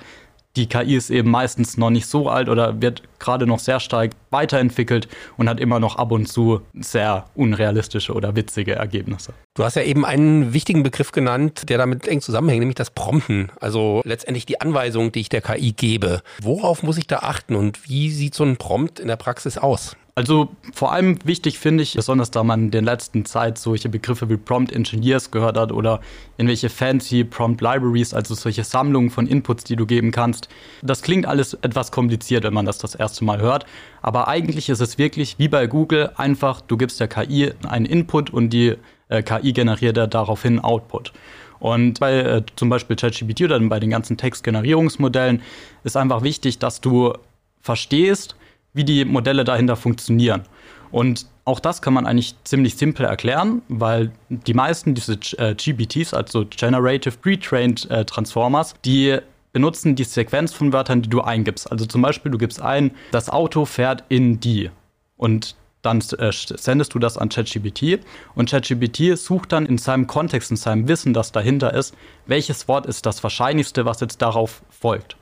die 0.55 0.67
KI 0.67 0.95
ist 0.95 1.09
eben 1.09 1.29
meistens 1.29 1.77
noch 1.77 1.89
nicht 1.89 2.07
so 2.07 2.29
alt 2.29 2.49
oder 2.49 2.81
wird 2.81 3.03
gerade 3.19 3.45
noch 3.47 3.59
sehr 3.59 3.79
stark 3.79 4.11
weiterentwickelt 4.31 5.07
und 5.37 5.47
hat 5.47 5.59
immer 5.59 5.79
noch 5.79 5.95
ab 5.95 6.11
und 6.11 6.27
zu 6.27 6.61
sehr 6.73 7.25
unrealistische 7.35 8.13
oder 8.13 8.35
witzige 8.35 8.75
Ergebnisse. 8.75 9.33
Du 9.55 9.63
hast 9.63 9.75
ja 9.75 9.83
eben 9.83 10.05
einen 10.05 10.53
wichtigen 10.53 10.83
Begriff 10.83 11.11
genannt, 11.11 11.69
der 11.69 11.77
damit 11.77 12.07
eng 12.07 12.21
zusammenhängt, 12.21 12.61
nämlich 12.61 12.75
das 12.75 12.91
Prompten. 12.91 13.51
Also 13.59 14.01
letztendlich 14.05 14.45
die 14.45 14.59
Anweisung, 14.59 15.11
die 15.11 15.21
ich 15.21 15.29
der 15.29 15.41
KI 15.41 15.73
gebe. 15.73 16.21
Worauf 16.41 16.83
muss 16.83 16.97
ich 16.97 17.07
da 17.07 17.19
achten 17.19 17.55
und 17.55 17.87
wie 17.89 18.11
sieht 18.11 18.35
so 18.35 18.43
ein 18.43 18.57
Prompt 18.57 18.99
in 18.99 19.07
der 19.07 19.17
Praxis 19.17 19.57
aus? 19.57 19.95
Also 20.13 20.49
vor 20.73 20.91
allem 20.91 21.19
wichtig 21.23 21.57
finde 21.57 21.83
ich, 21.83 21.93
besonders 21.93 22.31
da 22.31 22.43
man 22.43 22.65
in 22.65 22.71
der 22.71 22.81
letzten 22.81 23.23
Zeit 23.23 23.57
solche 23.57 23.87
Begriffe 23.87 24.29
wie 24.29 24.35
Prompt 24.35 24.73
Engineers 24.73 25.31
gehört 25.31 25.57
hat 25.57 25.71
oder 25.71 26.01
irgendwelche 26.37 26.69
fancy 26.69 27.23
Prompt 27.23 27.61
Libraries, 27.61 28.13
also 28.13 28.35
solche 28.35 28.65
Sammlungen 28.65 29.09
von 29.09 29.25
Inputs, 29.25 29.63
die 29.63 29.77
du 29.77 29.85
geben 29.85 30.11
kannst. 30.11 30.49
Das 30.81 31.01
klingt 31.01 31.25
alles 31.25 31.53
etwas 31.53 31.91
kompliziert, 31.91 32.43
wenn 32.43 32.53
man 32.53 32.65
das 32.65 32.77
das 32.77 32.93
erste 32.93 33.23
Mal 33.23 33.39
hört, 33.39 33.65
aber 34.01 34.27
eigentlich 34.27 34.67
ist 34.67 34.81
es 34.81 34.97
wirklich 34.97 35.39
wie 35.39 35.47
bei 35.47 35.67
Google 35.67 36.11
einfach, 36.17 36.59
du 36.59 36.75
gibst 36.75 36.99
der 36.99 37.07
KI 37.07 37.53
einen 37.67 37.85
Input 37.85 38.31
und 38.31 38.49
die 38.49 38.75
äh, 39.07 39.23
KI 39.23 39.53
generiert 39.53 39.97
daraufhin 40.13 40.59
Output. 40.59 41.13
Und 41.59 41.99
bei 41.99 42.17
äh, 42.17 42.43
zum 42.55 42.69
Beispiel 42.69 42.95
ChatGPT 42.95 43.43
oder 43.43 43.59
bei 43.59 43.79
den 43.79 43.91
ganzen 43.91 44.17
Textgenerierungsmodellen 44.17 45.41
ist 45.83 45.95
einfach 45.95 46.23
wichtig, 46.23 46.57
dass 46.57 46.81
du 46.81 47.13
verstehst, 47.61 48.35
wie 48.73 48.83
die 48.83 49.05
Modelle 49.05 49.43
dahinter 49.43 49.75
funktionieren. 49.75 50.43
Und 50.91 51.25
auch 51.45 51.59
das 51.59 51.81
kann 51.81 51.93
man 51.93 52.05
eigentlich 52.05 52.35
ziemlich 52.43 52.75
simpel 52.75 53.05
erklären, 53.05 53.61
weil 53.67 54.11
die 54.29 54.53
meisten 54.53 54.93
diese 54.93 55.13
äh, 55.37 55.55
GPTs, 55.55 56.13
also 56.13 56.45
Generative 56.45 57.17
Pre-Trained 57.17 57.89
äh, 57.89 58.05
Transformers, 58.05 58.75
die 58.85 59.17
benutzen 59.53 59.95
die 59.95 60.03
Sequenz 60.03 60.53
von 60.53 60.71
Wörtern, 60.71 61.01
die 61.01 61.09
du 61.09 61.21
eingibst. 61.21 61.71
Also 61.71 61.85
zum 61.85 62.01
Beispiel, 62.01 62.31
du 62.31 62.37
gibst 62.37 62.61
ein, 62.61 62.91
das 63.11 63.29
Auto 63.29 63.65
fährt 63.65 64.03
in 64.09 64.39
die. 64.39 64.69
Und 65.17 65.55
dann 65.81 65.99
äh, 66.19 66.31
sendest 66.31 66.93
du 66.93 66.99
das 66.99 67.17
an 67.17 67.29
ChatGPT 67.29 67.99
und 68.35 68.49
ChatGPT 68.49 69.17
sucht 69.17 69.51
dann 69.51 69.65
in 69.65 69.77
seinem 69.77 70.07
Kontext, 70.07 70.51
in 70.51 70.57
seinem 70.57 70.87
Wissen, 70.87 71.13
das 71.13 71.31
dahinter 71.31 71.73
ist, 71.73 71.95
welches 72.27 72.67
Wort 72.67 72.85
ist 72.85 73.05
das 73.05 73.23
wahrscheinlichste, 73.23 73.85
was 73.85 73.99
jetzt 73.99 74.21
darauf 74.21 74.61
folgt. 74.69 75.17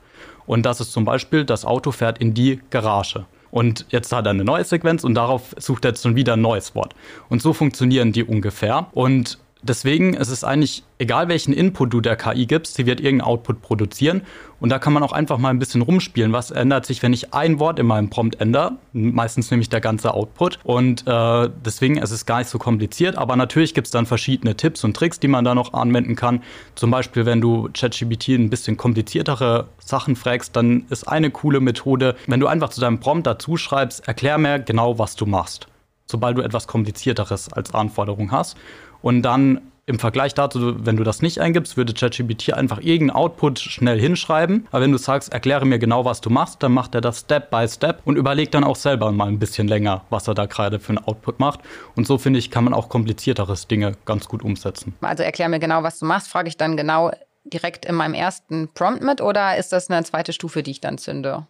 Und 0.46 0.66
das 0.66 0.80
ist 0.80 0.92
zum 0.92 1.04
Beispiel, 1.04 1.44
das 1.44 1.64
Auto 1.64 1.92
fährt 1.92 2.18
in 2.18 2.34
die 2.34 2.60
Garage. 2.70 3.24
Und 3.50 3.86
jetzt 3.90 4.12
hat 4.12 4.26
er 4.26 4.30
eine 4.30 4.44
neue 4.44 4.64
Sequenz 4.64 5.04
und 5.04 5.14
darauf 5.14 5.54
sucht 5.58 5.84
er 5.84 5.90
jetzt 5.90 6.02
schon 6.02 6.16
wieder 6.16 6.34
ein 6.34 6.40
neues 6.40 6.74
Wort. 6.74 6.94
Und 7.28 7.42
so 7.42 7.52
funktionieren 7.52 8.12
die 8.12 8.24
ungefähr. 8.24 8.86
Und 8.92 9.38
deswegen 9.62 10.14
ist 10.14 10.28
es 10.28 10.44
eigentlich 10.44 10.84
egal, 10.98 11.28
welchen 11.28 11.52
Input 11.52 11.92
du 11.92 12.00
der 12.00 12.16
KI 12.16 12.46
gibst, 12.46 12.74
sie 12.74 12.86
wird 12.86 13.00
irgendeinen 13.00 13.28
Output 13.28 13.62
produzieren. 13.62 14.22
Und 14.60 14.68
da 14.68 14.78
kann 14.78 14.92
man 14.92 15.02
auch 15.02 15.12
einfach 15.12 15.38
mal 15.38 15.48
ein 15.48 15.58
bisschen 15.58 15.80
rumspielen. 15.80 16.32
Was 16.32 16.50
ändert 16.50 16.84
sich, 16.84 17.02
wenn 17.02 17.14
ich 17.14 17.32
ein 17.32 17.58
Wort 17.58 17.78
in 17.78 17.86
meinem 17.86 18.10
Prompt 18.10 18.40
ändere? 18.40 18.72
Meistens 18.92 19.50
nämlich 19.50 19.70
der 19.70 19.80
ganze 19.80 20.12
Output. 20.12 20.58
Und 20.64 21.06
äh, 21.06 21.48
deswegen 21.64 21.96
ist 21.96 22.10
es 22.10 22.26
gar 22.26 22.38
nicht 22.38 22.50
so 22.50 22.58
kompliziert. 22.58 23.16
Aber 23.16 23.36
natürlich 23.36 23.72
gibt 23.72 23.86
es 23.86 23.90
dann 23.90 24.04
verschiedene 24.04 24.56
Tipps 24.56 24.84
und 24.84 24.94
Tricks, 24.94 25.18
die 25.18 25.28
man 25.28 25.44
da 25.44 25.54
noch 25.54 25.72
anwenden 25.72 26.14
kann. 26.14 26.42
Zum 26.74 26.90
Beispiel, 26.90 27.24
wenn 27.24 27.40
du 27.40 27.70
ChatGPT 27.72 28.28
ein 28.28 28.50
bisschen 28.50 28.76
kompliziertere 28.76 29.68
Sachen 29.78 30.14
fragst, 30.14 30.54
dann 30.54 30.84
ist 30.90 31.08
eine 31.08 31.30
coole 31.30 31.60
Methode, 31.60 32.16
wenn 32.26 32.40
du 32.40 32.46
einfach 32.46 32.68
zu 32.68 32.80
deinem 32.82 33.00
Prompt 33.00 33.26
dazu 33.26 33.56
schreibst, 33.56 34.06
erklär 34.06 34.36
mir 34.36 34.58
genau, 34.58 34.98
was 34.98 35.16
du 35.16 35.24
machst. 35.24 35.68
Sobald 36.10 36.38
du 36.38 36.42
etwas 36.42 36.66
komplizierteres 36.66 37.52
als 37.52 37.72
Anforderung 37.74 38.32
hast. 38.32 38.56
Und 39.02 39.22
dann 39.22 39.60
im 39.90 39.98
Vergleich 39.98 40.34
dazu, 40.34 40.84
wenn 40.86 40.96
du 40.96 41.02
das 41.02 41.20
nicht 41.20 41.40
eingibst, 41.40 41.76
würde 41.76 41.92
ChatGPT 41.92 42.52
einfach 42.52 42.78
irgendeinen 42.78 43.10
Output 43.10 43.58
schnell 43.58 43.98
hinschreiben. 43.98 44.68
Aber 44.70 44.82
wenn 44.82 44.92
du 44.92 44.98
sagst, 44.98 45.32
erkläre 45.32 45.66
mir 45.66 45.80
genau, 45.80 46.04
was 46.04 46.20
du 46.20 46.30
machst, 46.30 46.62
dann 46.62 46.72
macht 46.72 46.94
er 46.94 47.00
das 47.00 47.20
Step 47.20 47.50
by 47.50 47.66
Step 47.66 48.00
und 48.04 48.16
überlegt 48.16 48.54
dann 48.54 48.62
auch 48.62 48.76
selber 48.76 49.10
mal 49.10 49.26
ein 49.26 49.40
bisschen 49.40 49.66
länger, 49.66 50.04
was 50.08 50.28
er 50.28 50.34
da 50.34 50.46
gerade 50.46 50.78
für 50.78 50.90
einen 50.90 50.98
Output 50.98 51.40
macht. 51.40 51.60
Und 51.96 52.06
so 52.06 52.18
finde 52.18 52.38
ich, 52.38 52.52
kann 52.52 52.62
man 52.62 52.72
auch 52.72 52.88
komplizierteres 52.88 53.66
Dinge 53.66 53.96
ganz 54.04 54.28
gut 54.28 54.44
umsetzen. 54.44 54.94
Also 55.00 55.24
erklär 55.24 55.48
mir 55.48 55.58
genau, 55.58 55.82
was 55.82 55.98
du 55.98 56.06
machst, 56.06 56.28
frage 56.28 56.48
ich 56.48 56.56
dann 56.56 56.76
genau 56.76 57.10
direkt 57.44 57.84
in 57.84 57.96
meinem 57.96 58.14
ersten 58.14 58.68
Prompt 58.72 59.02
mit 59.02 59.20
oder 59.20 59.56
ist 59.56 59.72
das 59.72 59.90
eine 59.90 60.04
zweite 60.04 60.32
Stufe, 60.32 60.62
die 60.62 60.70
ich 60.70 60.80
dann 60.80 60.98
zünde? 60.98 61.46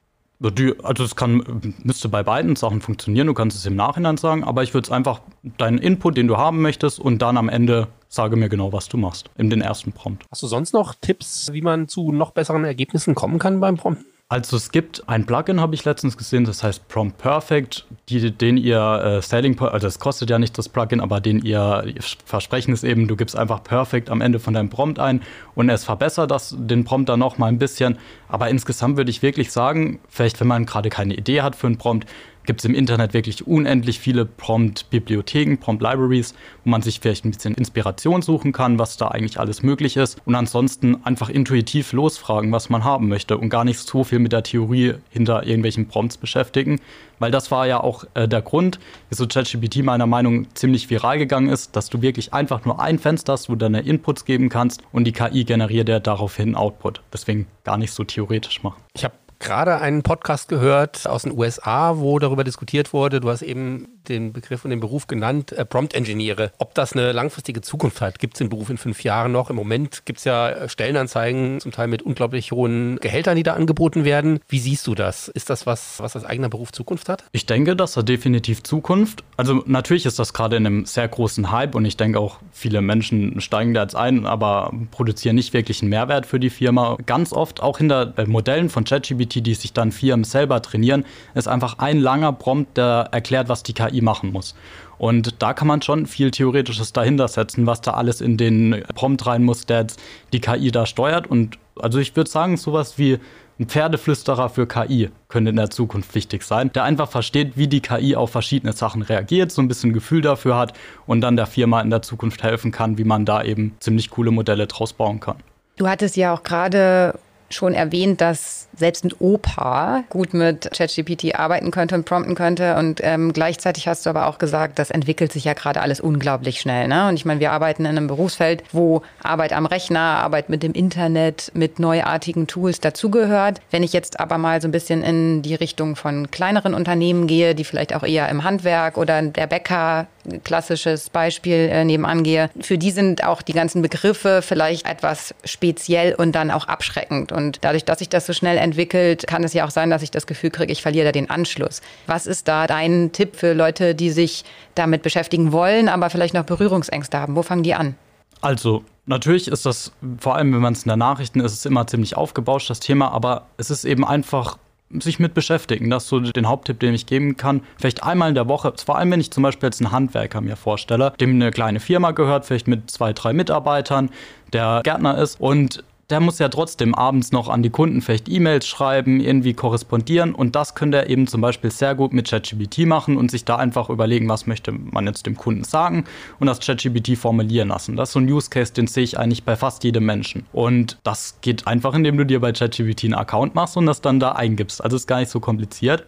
Also 0.82 1.04
es 1.04 1.16
kann, 1.16 1.74
müsste 1.82 2.08
bei 2.08 2.22
beiden 2.22 2.56
Sachen 2.56 2.80
funktionieren, 2.80 3.26
du 3.26 3.34
kannst 3.34 3.56
es 3.56 3.66
im 3.66 3.76
Nachhinein 3.76 4.16
sagen, 4.16 4.42
aber 4.42 4.62
ich 4.62 4.72
würde 4.72 4.86
es 4.86 4.92
einfach 4.92 5.20
deinen 5.58 5.78
Input, 5.78 6.16
den 6.16 6.28
du 6.28 6.36
haben 6.36 6.62
möchtest, 6.62 6.98
und 6.98 7.20
dann 7.20 7.36
am 7.36 7.48
Ende 7.48 7.88
sage 8.08 8.36
mir 8.36 8.48
genau, 8.48 8.72
was 8.72 8.88
du 8.88 8.96
machst, 8.96 9.30
in 9.36 9.50
den 9.50 9.60
ersten 9.60 9.92
Prompt. 9.92 10.24
Hast 10.30 10.42
du 10.42 10.46
sonst 10.46 10.72
noch 10.72 10.94
Tipps, 10.94 11.50
wie 11.52 11.62
man 11.62 11.88
zu 11.88 12.10
noch 12.12 12.30
besseren 12.32 12.64
Ergebnissen 12.64 13.14
kommen 13.14 13.38
kann 13.38 13.60
beim 13.60 13.76
Prompten? 13.76 14.06
Also 14.32 14.56
es 14.56 14.70
gibt 14.70 15.08
ein 15.08 15.26
Plugin, 15.26 15.60
habe 15.60 15.74
ich 15.74 15.84
letztens 15.84 16.16
gesehen, 16.16 16.44
das 16.44 16.62
heißt 16.62 16.86
Prompt 16.86 17.18
Perfect, 17.18 17.84
die, 18.08 18.30
den 18.30 18.58
ihr 18.58 18.78
äh, 18.78 19.22
Selling 19.22 19.58
also 19.58 19.88
es 19.88 19.98
kostet 19.98 20.30
ja 20.30 20.38
nicht 20.38 20.56
das 20.56 20.68
Plugin, 20.68 21.00
aber 21.00 21.20
den 21.20 21.44
ihr 21.44 21.92
Versprechen 22.24 22.72
ist 22.72 22.84
eben, 22.84 23.08
du 23.08 23.16
gibst 23.16 23.34
einfach 23.34 23.64
Perfect 23.64 24.08
am 24.08 24.20
Ende 24.20 24.38
von 24.38 24.54
deinem 24.54 24.70
Prompt 24.70 25.00
ein 25.00 25.20
und 25.56 25.68
es 25.68 25.82
verbessert 25.82 26.30
das, 26.30 26.54
den 26.56 26.84
Prompt 26.84 27.08
dann 27.08 27.18
noch 27.18 27.38
mal 27.38 27.48
ein 27.48 27.58
bisschen. 27.58 27.98
Aber 28.28 28.48
insgesamt 28.48 28.96
würde 28.96 29.10
ich 29.10 29.20
wirklich 29.20 29.50
sagen, 29.50 29.98
vielleicht 30.08 30.38
wenn 30.38 30.46
man 30.46 30.64
gerade 30.64 30.90
keine 30.90 31.14
Idee 31.14 31.42
hat 31.42 31.56
für 31.56 31.66
einen 31.66 31.78
Prompt, 31.78 32.06
gibt 32.44 32.60
es 32.60 32.64
im 32.64 32.74
Internet 32.74 33.14
wirklich 33.14 33.46
unendlich 33.46 34.00
viele 34.00 34.24
Prompt-Bibliotheken, 34.24 35.56
Prompt-Libraries, 35.58 36.34
wo 36.64 36.70
man 36.70 36.82
sich 36.82 37.00
vielleicht 37.00 37.24
ein 37.24 37.30
bisschen 37.30 37.54
Inspiration 37.54 38.22
suchen 38.22 38.52
kann, 38.52 38.78
was 38.78 38.96
da 38.96 39.08
eigentlich 39.08 39.38
alles 39.38 39.62
möglich 39.62 39.96
ist. 39.96 40.18
Und 40.24 40.34
ansonsten 40.34 41.04
einfach 41.04 41.28
intuitiv 41.28 41.92
losfragen, 41.92 42.52
was 42.52 42.70
man 42.70 42.84
haben 42.84 43.08
möchte 43.08 43.38
und 43.38 43.50
gar 43.50 43.64
nicht 43.64 43.78
so 43.78 44.04
viel 44.04 44.18
mit 44.18 44.32
der 44.32 44.42
Theorie 44.42 44.94
hinter 45.10 45.46
irgendwelchen 45.46 45.88
Prompts 45.88 46.16
beschäftigen. 46.16 46.80
Weil 47.18 47.30
das 47.30 47.50
war 47.50 47.66
ja 47.66 47.80
auch 47.80 48.04
äh, 48.14 48.26
der 48.26 48.40
Grund, 48.40 48.80
wieso 49.10 49.26
ChatGPT 49.26 49.84
meiner 49.84 50.06
Meinung 50.06 50.42
nach 50.42 50.54
ziemlich 50.54 50.88
viral 50.88 51.18
gegangen 51.18 51.50
ist, 51.50 51.76
dass 51.76 51.90
du 51.90 52.00
wirklich 52.00 52.32
einfach 52.32 52.64
nur 52.64 52.80
ein 52.80 52.98
Fenster 52.98 53.34
hast, 53.34 53.48
wo 53.48 53.52
du 53.52 53.58
deine 53.58 53.80
Inputs 53.80 54.24
geben 54.24 54.48
kannst 54.48 54.82
und 54.90 55.04
die 55.04 55.12
KI 55.12 55.44
generiert 55.44 55.88
ja 55.88 56.00
daraufhin 56.00 56.54
Output. 56.54 57.02
Deswegen 57.12 57.46
gar 57.64 57.76
nicht 57.76 57.92
so 57.92 58.04
theoretisch 58.04 58.62
machen. 58.62 58.82
Ich 58.94 59.04
habe 59.04 59.14
gerade 59.40 59.78
einen 59.80 60.02
Podcast 60.02 60.48
gehört 60.48 61.06
aus 61.06 61.22
den 61.22 61.36
USA, 61.36 61.98
wo 61.98 62.18
darüber 62.18 62.44
diskutiert 62.44 62.92
wurde. 62.92 63.20
Du 63.20 63.28
hast 63.28 63.42
eben 63.42 63.99
den 64.10 64.32
Begriff 64.32 64.64
und 64.64 64.70
den 64.70 64.80
Beruf 64.80 65.06
genannt, 65.06 65.52
äh, 65.52 65.64
Prompt 65.64 65.94
Engineere. 65.94 66.52
Ob 66.58 66.74
das 66.74 66.92
eine 66.92 67.12
langfristige 67.12 67.62
Zukunft 67.62 68.00
hat, 68.00 68.18
gibt 68.18 68.34
es 68.34 68.38
den 68.38 68.50
Beruf 68.50 68.68
in 68.68 68.76
fünf 68.76 69.02
Jahren 69.02 69.32
noch? 69.32 69.48
Im 69.48 69.56
Moment 69.56 70.04
gibt 70.04 70.18
es 70.18 70.24
ja 70.24 70.68
Stellenanzeigen, 70.68 71.60
zum 71.60 71.72
Teil 71.72 71.88
mit 71.88 72.02
unglaublich 72.02 72.52
hohen 72.52 72.96
Gehältern, 72.96 73.36
die 73.36 73.42
da 73.42 73.54
angeboten 73.54 74.04
werden. 74.04 74.40
Wie 74.48 74.58
siehst 74.58 74.86
du 74.86 74.94
das? 74.94 75.28
Ist 75.28 75.48
das 75.48 75.66
was, 75.66 76.00
was 76.00 76.16
als 76.16 76.24
eigener 76.24 76.48
Beruf 76.48 76.72
Zukunft 76.72 77.08
hat? 77.08 77.24
Ich 77.32 77.46
denke, 77.46 77.76
das 77.76 77.96
hat 77.96 78.08
definitiv 78.08 78.62
Zukunft. 78.62 79.24
Also 79.36 79.62
natürlich 79.66 80.06
ist 80.06 80.18
das 80.18 80.34
gerade 80.34 80.56
in 80.56 80.66
einem 80.66 80.84
sehr 80.84 81.08
großen 81.08 81.50
Hype 81.50 81.74
und 81.74 81.84
ich 81.84 81.96
denke 81.96 82.18
auch, 82.18 82.38
viele 82.52 82.82
Menschen 82.82 83.40
steigen 83.40 83.72
da 83.72 83.82
jetzt 83.82 83.96
ein, 83.96 84.26
aber 84.26 84.72
produzieren 84.90 85.36
nicht 85.36 85.52
wirklich 85.52 85.82
einen 85.82 85.90
Mehrwert 85.90 86.26
für 86.26 86.40
die 86.40 86.50
Firma. 86.50 86.96
Ganz 87.06 87.32
oft 87.32 87.62
auch 87.62 87.78
hinter 87.78 88.12
äh, 88.18 88.26
Modellen 88.26 88.68
von 88.68 88.84
ChatGPT, 88.84 89.46
die 89.46 89.54
sich 89.54 89.72
dann 89.72 89.92
Firmen 89.92 90.24
selber 90.24 90.60
trainieren, 90.62 91.04
ist 91.34 91.48
einfach 91.48 91.78
ein 91.78 91.98
langer 91.98 92.32
Prompt, 92.32 92.76
der 92.76 93.08
erklärt, 93.12 93.48
was 93.48 93.62
die 93.62 93.72
KI 93.72 93.99
machen 94.00 94.32
muss. 94.32 94.54
Und 94.98 95.42
da 95.42 95.54
kann 95.54 95.68
man 95.68 95.82
schon 95.82 96.06
viel 96.06 96.30
Theoretisches 96.30 96.92
dahinter 96.92 97.28
setzen, 97.28 97.66
was 97.66 97.80
da 97.80 97.92
alles 97.92 98.20
in 98.20 98.36
den 98.36 98.82
Prompt 98.94 99.26
rein 99.26 99.44
muss, 99.44 99.66
der 99.66 99.86
die 100.32 100.40
KI 100.40 100.70
da 100.70 100.86
steuert. 100.86 101.26
Und 101.26 101.58
also 101.76 101.98
ich 101.98 102.14
würde 102.16 102.30
sagen, 102.30 102.56
sowas 102.56 102.98
wie 102.98 103.18
ein 103.58 103.66
Pferdeflüsterer 103.66 104.48
für 104.48 104.66
KI 104.66 105.10
könnte 105.28 105.50
in 105.50 105.56
der 105.56 105.70
Zukunft 105.70 106.14
wichtig 106.14 106.42
sein, 106.42 106.72
der 106.72 106.84
einfach 106.84 107.10
versteht, 107.10 107.56
wie 107.56 107.68
die 107.68 107.80
KI 107.80 108.16
auf 108.16 108.30
verschiedene 108.30 108.72
Sachen 108.72 109.02
reagiert, 109.02 109.52
so 109.52 109.60
ein 109.60 109.68
bisschen 109.68 109.92
Gefühl 109.92 110.22
dafür 110.22 110.56
hat 110.56 110.72
und 111.06 111.20
dann 111.20 111.36
der 111.36 111.46
Firma 111.46 111.80
in 111.82 111.90
der 111.90 112.00
Zukunft 112.00 112.42
helfen 112.42 112.72
kann, 112.72 112.96
wie 112.96 113.04
man 113.04 113.26
da 113.26 113.42
eben 113.42 113.76
ziemlich 113.80 114.10
coole 114.10 114.30
Modelle 114.30 114.66
draus 114.66 114.94
bauen 114.94 115.20
kann. 115.20 115.36
Du 115.76 115.86
hattest 115.88 116.16
ja 116.16 116.34
auch 116.34 116.42
gerade 116.42 117.18
schon 117.50 117.74
erwähnt, 117.74 118.20
dass 118.20 118.68
selbst 118.76 119.04
ein 119.04 119.12
Opa 119.18 120.04
gut 120.08 120.32
mit 120.34 120.70
ChatGPT 120.72 121.34
arbeiten 121.34 121.70
könnte 121.70 121.94
und 121.94 122.04
prompten 122.04 122.34
könnte. 122.34 122.76
Und 122.76 123.00
ähm, 123.02 123.32
gleichzeitig 123.32 123.88
hast 123.88 124.06
du 124.06 124.10
aber 124.10 124.26
auch 124.26 124.38
gesagt, 124.38 124.78
das 124.78 124.90
entwickelt 124.90 125.32
sich 125.32 125.44
ja 125.44 125.52
gerade 125.52 125.80
alles 125.80 126.00
unglaublich 126.00 126.60
schnell. 126.60 126.88
Ne? 126.88 127.08
Und 127.08 127.16
ich 127.16 127.24
meine, 127.24 127.40
wir 127.40 127.52
arbeiten 127.52 127.84
in 127.84 127.96
einem 127.96 128.06
Berufsfeld, 128.06 128.62
wo 128.72 129.02
Arbeit 129.22 129.52
am 129.52 129.66
Rechner, 129.66 130.00
Arbeit 130.00 130.48
mit 130.48 130.62
dem 130.62 130.72
Internet, 130.72 131.50
mit 131.54 131.78
neuartigen 131.78 132.46
Tools 132.46 132.80
dazugehört. 132.80 133.60
Wenn 133.70 133.82
ich 133.82 133.92
jetzt 133.92 134.20
aber 134.20 134.38
mal 134.38 134.62
so 134.62 134.68
ein 134.68 134.72
bisschen 134.72 135.02
in 135.02 135.42
die 135.42 135.54
Richtung 135.54 135.96
von 135.96 136.30
kleineren 136.30 136.74
Unternehmen 136.74 137.26
gehe, 137.26 137.54
die 137.54 137.64
vielleicht 137.64 137.94
auch 137.94 138.04
eher 138.04 138.28
im 138.28 138.44
Handwerk 138.44 138.96
oder 138.96 139.20
der 139.22 139.46
Bäcker 139.46 140.06
klassisches 140.44 141.10
Beispiel 141.10 141.68
äh, 141.70 141.84
nebenan 141.84 142.22
gehe, 142.22 142.50
für 142.60 142.78
die 142.78 142.90
sind 142.90 143.24
auch 143.24 143.42
die 143.42 143.52
ganzen 143.52 143.82
Begriffe 143.82 144.42
vielleicht 144.42 144.86
etwas 144.86 145.34
speziell 145.44 146.14
und 146.14 146.32
dann 146.32 146.50
auch 146.50 146.68
abschreckend. 146.68 147.32
Und 147.32 147.58
dadurch, 147.62 147.84
dass 147.84 147.98
sich 147.98 148.08
das 148.08 148.26
so 148.26 148.32
schnell 148.32 148.56
entwickelt, 148.56 149.26
kann 149.26 149.44
es 149.44 149.52
ja 149.52 149.64
auch 149.64 149.70
sein, 149.70 149.90
dass 149.90 150.02
ich 150.02 150.10
das 150.10 150.26
Gefühl 150.26 150.50
kriege, 150.50 150.72
ich 150.72 150.82
verliere 150.82 151.06
da 151.06 151.12
den 151.12 151.30
Anschluss. 151.30 151.80
Was 152.06 152.26
ist 152.26 152.48
da 152.48 152.66
dein 152.66 153.12
Tipp 153.12 153.36
für 153.36 153.52
Leute, 153.52 153.94
die 153.94 154.10
sich 154.10 154.44
damit 154.74 155.02
beschäftigen 155.02 155.52
wollen, 155.52 155.88
aber 155.88 156.10
vielleicht 156.10 156.34
noch 156.34 156.44
Berührungsängste 156.44 157.18
haben? 157.18 157.36
Wo 157.36 157.42
fangen 157.42 157.62
die 157.62 157.74
an? 157.74 157.94
Also, 158.40 158.84
natürlich 159.06 159.48
ist 159.48 159.66
das, 159.66 159.92
vor 160.18 160.36
allem 160.36 160.52
wenn 160.54 160.60
man 160.60 160.72
es 160.72 160.84
in 160.84 160.88
der 160.88 160.96
Nachrichten 160.96 161.40
ist, 161.40 161.52
ist 161.52 161.66
immer 161.66 161.86
ziemlich 161.86 162.16
aufgebauscht, 162.16 162.70
das 162.70 162.80
Thema, 162.80 163.12
aber 163.12 163.46
es 163.58 163.70
ist 163.70 163.84
eben 163.84 164.06
einfach 164.06 164.56
sich 164.98 165.18
mit 165.18 165.34
beschäftigen. 165.34 165.90
Das 165.90 166.04
ist 166.04 166.08
so 166.08 166.20
den 166.20 166.48
Haupttipp, 166.48 166.80
den 166.80 166.94
ich 166.94 167.06
geben 167.06 167.36
kann. 167.36 167.62
Vielleicht 167.78 168.02
einmal 168.02 168.28
in 168.28 168.34
der 168.34 168.48
Woche, 168.48 168.72
vor 168.84 168.98
allem 168.98 169.10
wenn 169.12 169.20
ich 169.20 169.30
zum 169.30 169.42
Beispiel 169.42 169.68
jetzt 169.68 169.80
einen 169.80 169.92
Handwerker 169.92 170.40
mir 170.40 170.56
vorstelle, 170.56 171.12
dem 171.20 171.30
eine 171.30 171.50
kleine 171.50 171.80
Firma 171.80 172.10
gehört, 172.10 172.44
vielleicht 172.44 172.68
mit 172.68 172.90
zwei, 172.90 173.12
drei 173.12 173.32
Mitarbeitern, 173.32 174.10
der 174.52 174.80
Gärtner 174.82 175.18
ist 175.18 175.40
und 175.40 175.84
der 176.10 176.20
muss 176.20 176.38
ja 176.38 176.48
trotzdem 176.48 176.94
abends 176.94 177.32
noch 177.32 177.48
an 177.48 177.62
die 177.62 177.70
Kunden 177.70 178.00
vielleicht 178.00 178.28
E-Mails 178.28 178.66
schreiben, 178.66 179.20
irgendwie 179.20 179.54
korrespondieren 179.54 180.34
und 180.34 180.56
das 180.56 180.74
könnte 180.74 180.98
er 180.98 181.10
eben 181.10 181.26
zum 181.26 181.40
Beispiel 181.40 181.70
sehr 181.70 181.94
gut 181.94 182.12
mit 182.12 182.28
ChatGPT 182.28 182.86
machen 182.86 183.16
und 183.16 183.30
sich 183.30 183.44
da 183.44 183.56
einfach 183.56 183.90
überlegen, 183.90 184.28
was 184.28 184.46
möchte 184.46 184.72
man 184.72 185.06
jetzt 185.06 185.26
dem 185.26 185.36
Kunden 185.36 185.64
sagen 185.64 186.04
und 186.38 186.46
das 186.46 186.60
ChatGPT 186.60 187.16
formulieren 187.16 187.68
lassen. 187.68 187.96
Das 187.96 188.10
ist 188.10 188.12
so 188.14 188.20
ein 188.20 188.30
Use 188.30 188.50
Case, 188.50 188.72
den 188.72 188.86
sehe 188.86 189.04
ich 189.04 189.18
eigentlich 189.18 189.44
bei 189.44 189.56
fast 189.56 189.84
jedem 189.84 190.04
Menschen. 190.04 190.46
Und 190.52 190.98
das 191.02 191.38
geht 191.40 191.66
einfach, 191.66 191.94
indem 191.94 192.16
du 192.16 192.26
dir 192.26 192.40
bei 192.40 192.52
ChatGPT 192.52 193.04
einen 193.04 193.14
Account 193.14 193.54
machst 193.54 193.76
und 193.76 193.86
das 193.86 194.00
dann 194.00 194.20
da 194.20 194.32
eingibst. 194.32 194.82
Also 194.82 194.96
ist 194.96 195.06
gar 195.06 195.20
nicht 195.20 195.30
so 195.30 195.40
kompliziert. 195.40 196.06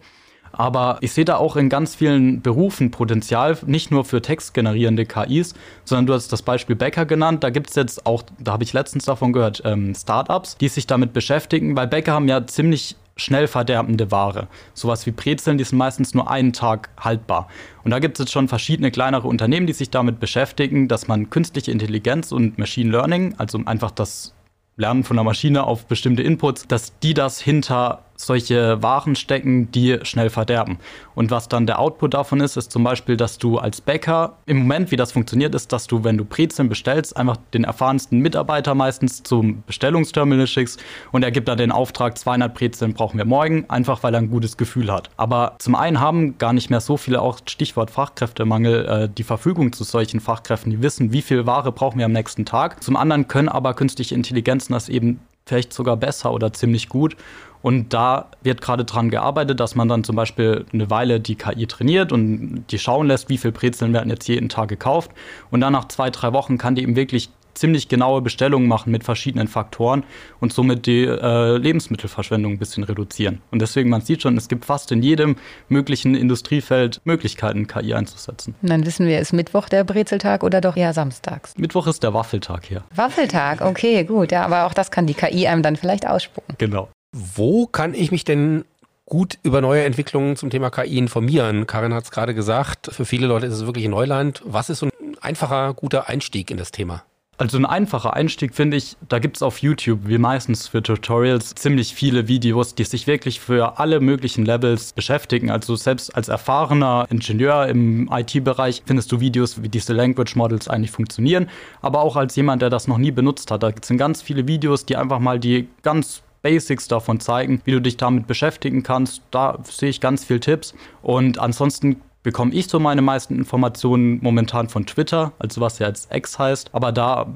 Aber 0.53 0.97
ich 1.01 1.11
sehe 1.11 1.25
da 1.25 1.37
auch 1.37 1.55
in 1.55 1.67
ganz 1.67 1.95
vielen 1.95 2.41
Berufen 2.41 2.91
Potenzial, 2.91 3.57
nicht 3.65 3.91
nur 3.91 4.05
für 4.05 4.21
textgenerierende 4.21 5.05
KIs, 5.05 5.55
sondern 5.83 6.05
du 6.05 6.13
hast 6.13 6.31
das 6.31 6.43
Beispiel 6.43 6.75
Bäcker 6.75 7.05
genannt. 7.05 7.43
Da 7.43 7.49
gibt 7.49 7.71
es 7.71 7.75
jetzt 7.75 8.05
auch, 8.05 8.23
da 8.39 8.53
habe 8.53 8.63
ich 8.63 8.71
letztens 8.71 9.05
davon 9.05 9.33
gehört, 9.33 9.63
ähm, 9.65 9.95
Startups, 9.95 10.55
die 10.57 10.67
sich 10.67 10.87
damit 10.87 11.11
beschäftigen, 11.11 11.75
weil 11.75 11.87
Bäcker 11.87 12.13
haben 12.13 12.27
ja 12.27 12.45
ziemlich 12.45 12.95
schnell 13.15 13.47
verderbende 13.47 14.11
Ware. 14.11 14.47
Sowas 14.73 15.05
wie 15.05 15.11
Brezeln, 15.11 15.57
die 15.57 15.63
sind 15.63 15.77
meistens 15.77 16.13
nur 16.13 16.29
einen 16.29 16.53
Tag 16.53 16.89
haltbar. 16.99 17.47
Und 17.83 17.91
da 17.91 17.99
gibt 17.99 18.17
es 18.17 18.23
jetzt 18.23 18.31
schon 18.31 18.47
verschiedene 18.47 18.91
kleinere 18.91 19.27
Unternehmen, 19.27 19.67
die 19.67 19.73
sich 19.73 19.89
damit 19.89 20.19
beschäftigen, 20.19 20.87
dass 20.87 21.07
man 21.07 21.29
künstliche 21.29 21.71
Intelligenz 21.71 22.31
und 22.31 22.57
Machine 22.57 22.91
Learning, 22.91 23.35
also 23.37 23.59
einfach 23.65 23.91
das 23.91 24.33
Lernen 24.75 25.03
von 25.03 25.17
der 25.17 25.23
Maschine 25.23 25.65
auf 25.65 25.85
bestimmte 25.85 26.23
Inputs, 26.23 26.67
dass 26.67 26.97
die 26.99 27.13
das 27.13 27.39
hinter 27.39 28.05
solche 28.15 28.81
Waren 28.81 29.15
stecken, 29.15 29.71
die 29.71 29.99
schnell 30.03 30.29
verderben. 30.29 30.79
Und 31.15 31.31
was 31.31 31.49
dann 31.49 31.67
der 31.67 31.79
Output 31.79 32.13
davon 32.13 32.39
ist, 32.41 32.57
ist 32.57 32.71
zum 32.71 32.83
Beispiel, 32.83 33.17
dass 33.17 33.37
du 33.37 33.57
als 33.57 33.81
Bäcker, 33.81 34.37
im 34.45 34.57
Moment, 34.57 34.91
wie 34.91 34.95
das 34.95 35.11
funktioniert, 35.11 35.53
ist, 35.55 35.71
dass 35.71 35.87
du, 35.87 36.03
wenn 36.03 36.17
du 36.17 36.25
Brezeln 36.25 36.69
bestellst, 36.69 37.15
einfach 37.15 37.37
den 37.53 37.63
erfahrensten 37.63 38.19
Mitarbeiter 38.19 38.75
meistens 38.75 39.23
zum 39.23 39.63
Bestellungsterminal 39.65 40.47
schickst 40.47 40.81
und 41.11 41.23
er 41.23 41.31
gibt 41.31 41.47
dann 41.47 41.57
den 41.57 41.71
Auftrag, 41.71 42.17
200 42.17 42.53
Brezeln 42.53 42.93
brauchen 42.93 43.17
wir 43.17 43.25
morgen, 43.25 43.69
einfach 43.69 44.03
weil 44.03 44.13
er 44.13 44.21
ein 44.21 44.29
gutes 44.29 44.57
Gefühl 44.57 44.91
hat. 44.91 45.09
Aber 45.17 45.55
zum 45.59 45.75
einen 45.75 45.99
haben 45.99 46.37
gar 46.37 46.53
nicht 46.53 46.69
mehr 46.69 46.81
so 46.81 46.97
viele, 46.97 47.21
auch 47.21 47.39
Stichwort 47.45 47.91
Fachkräftemangel, 47.91 48.85
äh, 48.85 49.09
die 49.09 49.23
Verfügung 49.23 49.73
zu 49.73 49.83
solchen 49.83 50.19
Fachkräften, 50.19 50.71
die 50.71 50.81
wissen, 50.81 51.11
wie 51.11 51.21
viel 51.21 51.45
Ware 51.45 51.71
brauchen 51.71 51.99
wir 51.99 52.05
am 52.05 52.11
nächsten 52.11 52.45
Tag. 52.45 52.83
Zum 52.83 52.95
anderen 52.95 53.27
können 53.27 53.49
aber 53.49 53.73
künstliche 53.73 54.15
Intelligenzen 54.15 54.73
das 54.73 54.89
eben 54.89 55.19
vielleicht 55.45 55.73
sogar 55.73 55.97
besser 55.97 56.31
oder 56.33 56.53
ziemlich 56.53 56.89
gut. 56.89 57.15
Und 57.61 57.93
da 57.93 58.29
wird 58.41 58.61
gerade 58.61 58.83
dran 58.83 59.09
gearbeitet, 59.09 59.61
dass 59.61 59.73
man 59.75 59.87
dann 59.87 60.03
zum 60.03 60.17
Beispiel 60.17 60.65
eine 60.73 60.89
Weile 60.89 61.21
die 61.21 61.35
KI 61.35 61.65
trainiert 61.65 62.11
und 62.11 62.65
die 62.69 62.77
schauen 62.77 63.07
lässt, 63.07 63.29
wie 63.29 63.37
viel 63.37 63.53
Brezeln 63.53 63.93
werden 63.93 64.09
jetzt 64.09 64.27
jeden 64.27 64.49
Tag 64.49 64.67
gekauft. 64.67 65.11
Und 65.49 65.61
dann 65.61 65.71
nach 65.71 65.87
zwei, 65.87 66.09
drei 66.09 66.33
Wochen 66.33 66.57
kann 66.57 66.75
die 66.75 66.83
eben 66.83 66.97
wirklich 66.97 67.29
ziemlich 67.53 67.87
genaue 67.87 68.21
Bestellungen 68.21 68.67
machen 68.67 68.91
mit 68.91 69.03
verschiedenen 69.03 69.47
Faktoren 69.47 70.03
und 70.39 70.53
somit 70.53 70.85
die 70.85 71.05
äh, 71.05 71.57
Lebensmittelverschwendung 71.57 72.53
ein 72.53 72.57
bisschen 72.57 72.83
reduzieren. 72.83 73.41
Und 73.51 73.61
deswegen, 73.61 73.89
man 73.89 74.01
sieht 74.01 74.21
schon, 74.21 74.37
es 74.37 74.47
gibt 74.47 74.65
fast 74.65 74.91
in 74.91 75.01
jedem 75.01 75.35
möglichen 75.69 76.15
Industriefeld 76.15 77.01
Möglichkeiten, 77.03 77.67
KI 77.67 77.93
einzusetzen. 77.93 78.55
Und 78.61 78.69
dann 78.69 78.85
wissen 78.85 79.07
wir, 79.07 79.19
ist 79.19 79.33
Mittwoch 79.33 79.69
der 79.69 79.83
Brezeltag 79.83 80.43
oder 80.43 80.61
doch 80.61 80.75
eher 80.75 80.93
samstags? 80.93 81.53
Mittwoch 81.57 81.87
ist 81.87 82.03
der 82.03 82.13
Waffeltag 82.13 82.65
hier. 82.65 82.83
Waffeltag, 82.95 83.61
okay, 83.61 84.03
gut. 84.03 84.31
Ja, 84.31 84.45
aber 84.45 84.65
auch 84.65 84.73
das 84.73 84.91
kann 84.91 85.07
die 85.07 85.13
KI 85.13 85.47
einem 85.47 85.63
dann 85.63 85.75
vielleicht 85.75 86.07
ausspucken. 86.07 86.55
Genau. 86.57 86.89
Wo 87.15 87.67
kann 87.67 87.93
ich 87.93 88.11
mich 88.11 88.23
denn 88.23 88.65
gut 89.05 89.37
über 89.43 89.61
neue 89.61 89.83
Entwicklungen 89.83 90.35
zum 90.35 90.49
Thema 90.49 90.69
KI 90.69 90.97
informieren? 90.97 91.67
Karin 91.67 91.93
hat 91.93 92.05
es 92.05 92.11
gerade 92.11 92.33
gesagt, 92.33 92.89
für 92.91 93.05
viele 93.05 93.27
Leute 93.27 93.45
ist 93.45 93.53
es 93.53 93.65
wirklich 93.65 93.87
Neuland. 93.87 94.41
Was 94.45 94.69
ist 94.69 94.79
so 94.79 94.87
ein 94.87 95.17
einfacher, 95.21 95.73
guter 95.73 96.09
Einstieg 96.09 96.49
in 96.49 96.57
das 96.57 96.71
Thema? 96.71 97.03
Also 97.43 97.57
ein 97.57 97.65
einfacher 97.65 98.13
Einstieg 98.13 98.55
finde 98.55 98.77
ich, 98.77 98.95
da 99.09 99.19
gibt 99.19 99.35
es 99.35 99.43
auf 99.43 99.57
YouTube, 99.57 100.07
wie 100.07 100.17
meistens 100.17 100.69
für 100.69 100.81
Tutorials, 100.81 101.53
ziemlich 101.55 101.93
viele 101.93 102.29
Videos, 102.29 102.73
die 102.73 102.85
sich 102.85 103.05
wirklich 103.05 103.41
für 103.41 103.79
alle 103.79 103.99
möglichen 103.99 104.45
Levels 104.45 104.93
beschäftigen. 104.93 105.51
Also 105.51 105.75
selbst 105.75 106.15
als 106.15 106.29
erfahrener 106.29 107.05
Ingenieur 107.09 107.67
im 107.67 108.09
IT-Bereich 108.09 108.83
findest 108.85 109.11
du 109.11 109.19
Videos, 109.19 109.61
wie 109.61 109.67
diese 109.67 109.91
Language 109.91 110.37
Models 110.37 110.69
eigentlich 110.69 110.91
funktionieren. 110.91 111.49
Aber 111.81 111.99
auch 111.99 112.15
als 112.15 112.33
jemand, 112.37 112.61
der 112.61 112.69
das 112.69 112.87
noch 112.87 112.97
nie 112.97 113.11
benutzt 113.11 113.51
hat, 113.51 113.61
da 113.61 113.71
sind 113.83 113.97
ganz 113.97 114.21
viele 114.21 114.47
Videos, 114.47 114.85
die 114.85 114.95
einfach 114.95 115.19
mal 115.19 115.37
die 115.37 115.67
ganz 115.81 116.23
Basics 116.43 116.87
davon 116.87 117.19
zeigen, 117.19 117.61
wie 117.65 117.71
du 117.71 117.81
dich 117.81 117.97
damit 117.97 118.25
beschäftigen 118.25 118.83
kannst. 118.83 119.21
Da 119.31 119.59
sehe 119.63 119.89
ich 119.89 119.99
ganz 119.99 120.23
viel 120.23 120.39
Tipps. 120.39 120.73
Und 121.01 121.39
ansonsten 121.39 121.97
bekomme 122.23 122.53
ich 122.53 122.67
so 122.67 122.79
meine 122.79 123.01
meisten 123.01 123.35
Informationen 123.35 124.19
momentan 124.21 124.69
von 124.69 124.85
Twitter, 124.85 125.33
also 125.39 125.61
was 125.61 125.79
ja 125.79 125.87
als 125.87 126.07
X 126.11 126.39
heißt. 126.39 126.69
Aber 126.73 126.91
da 126.91 127.27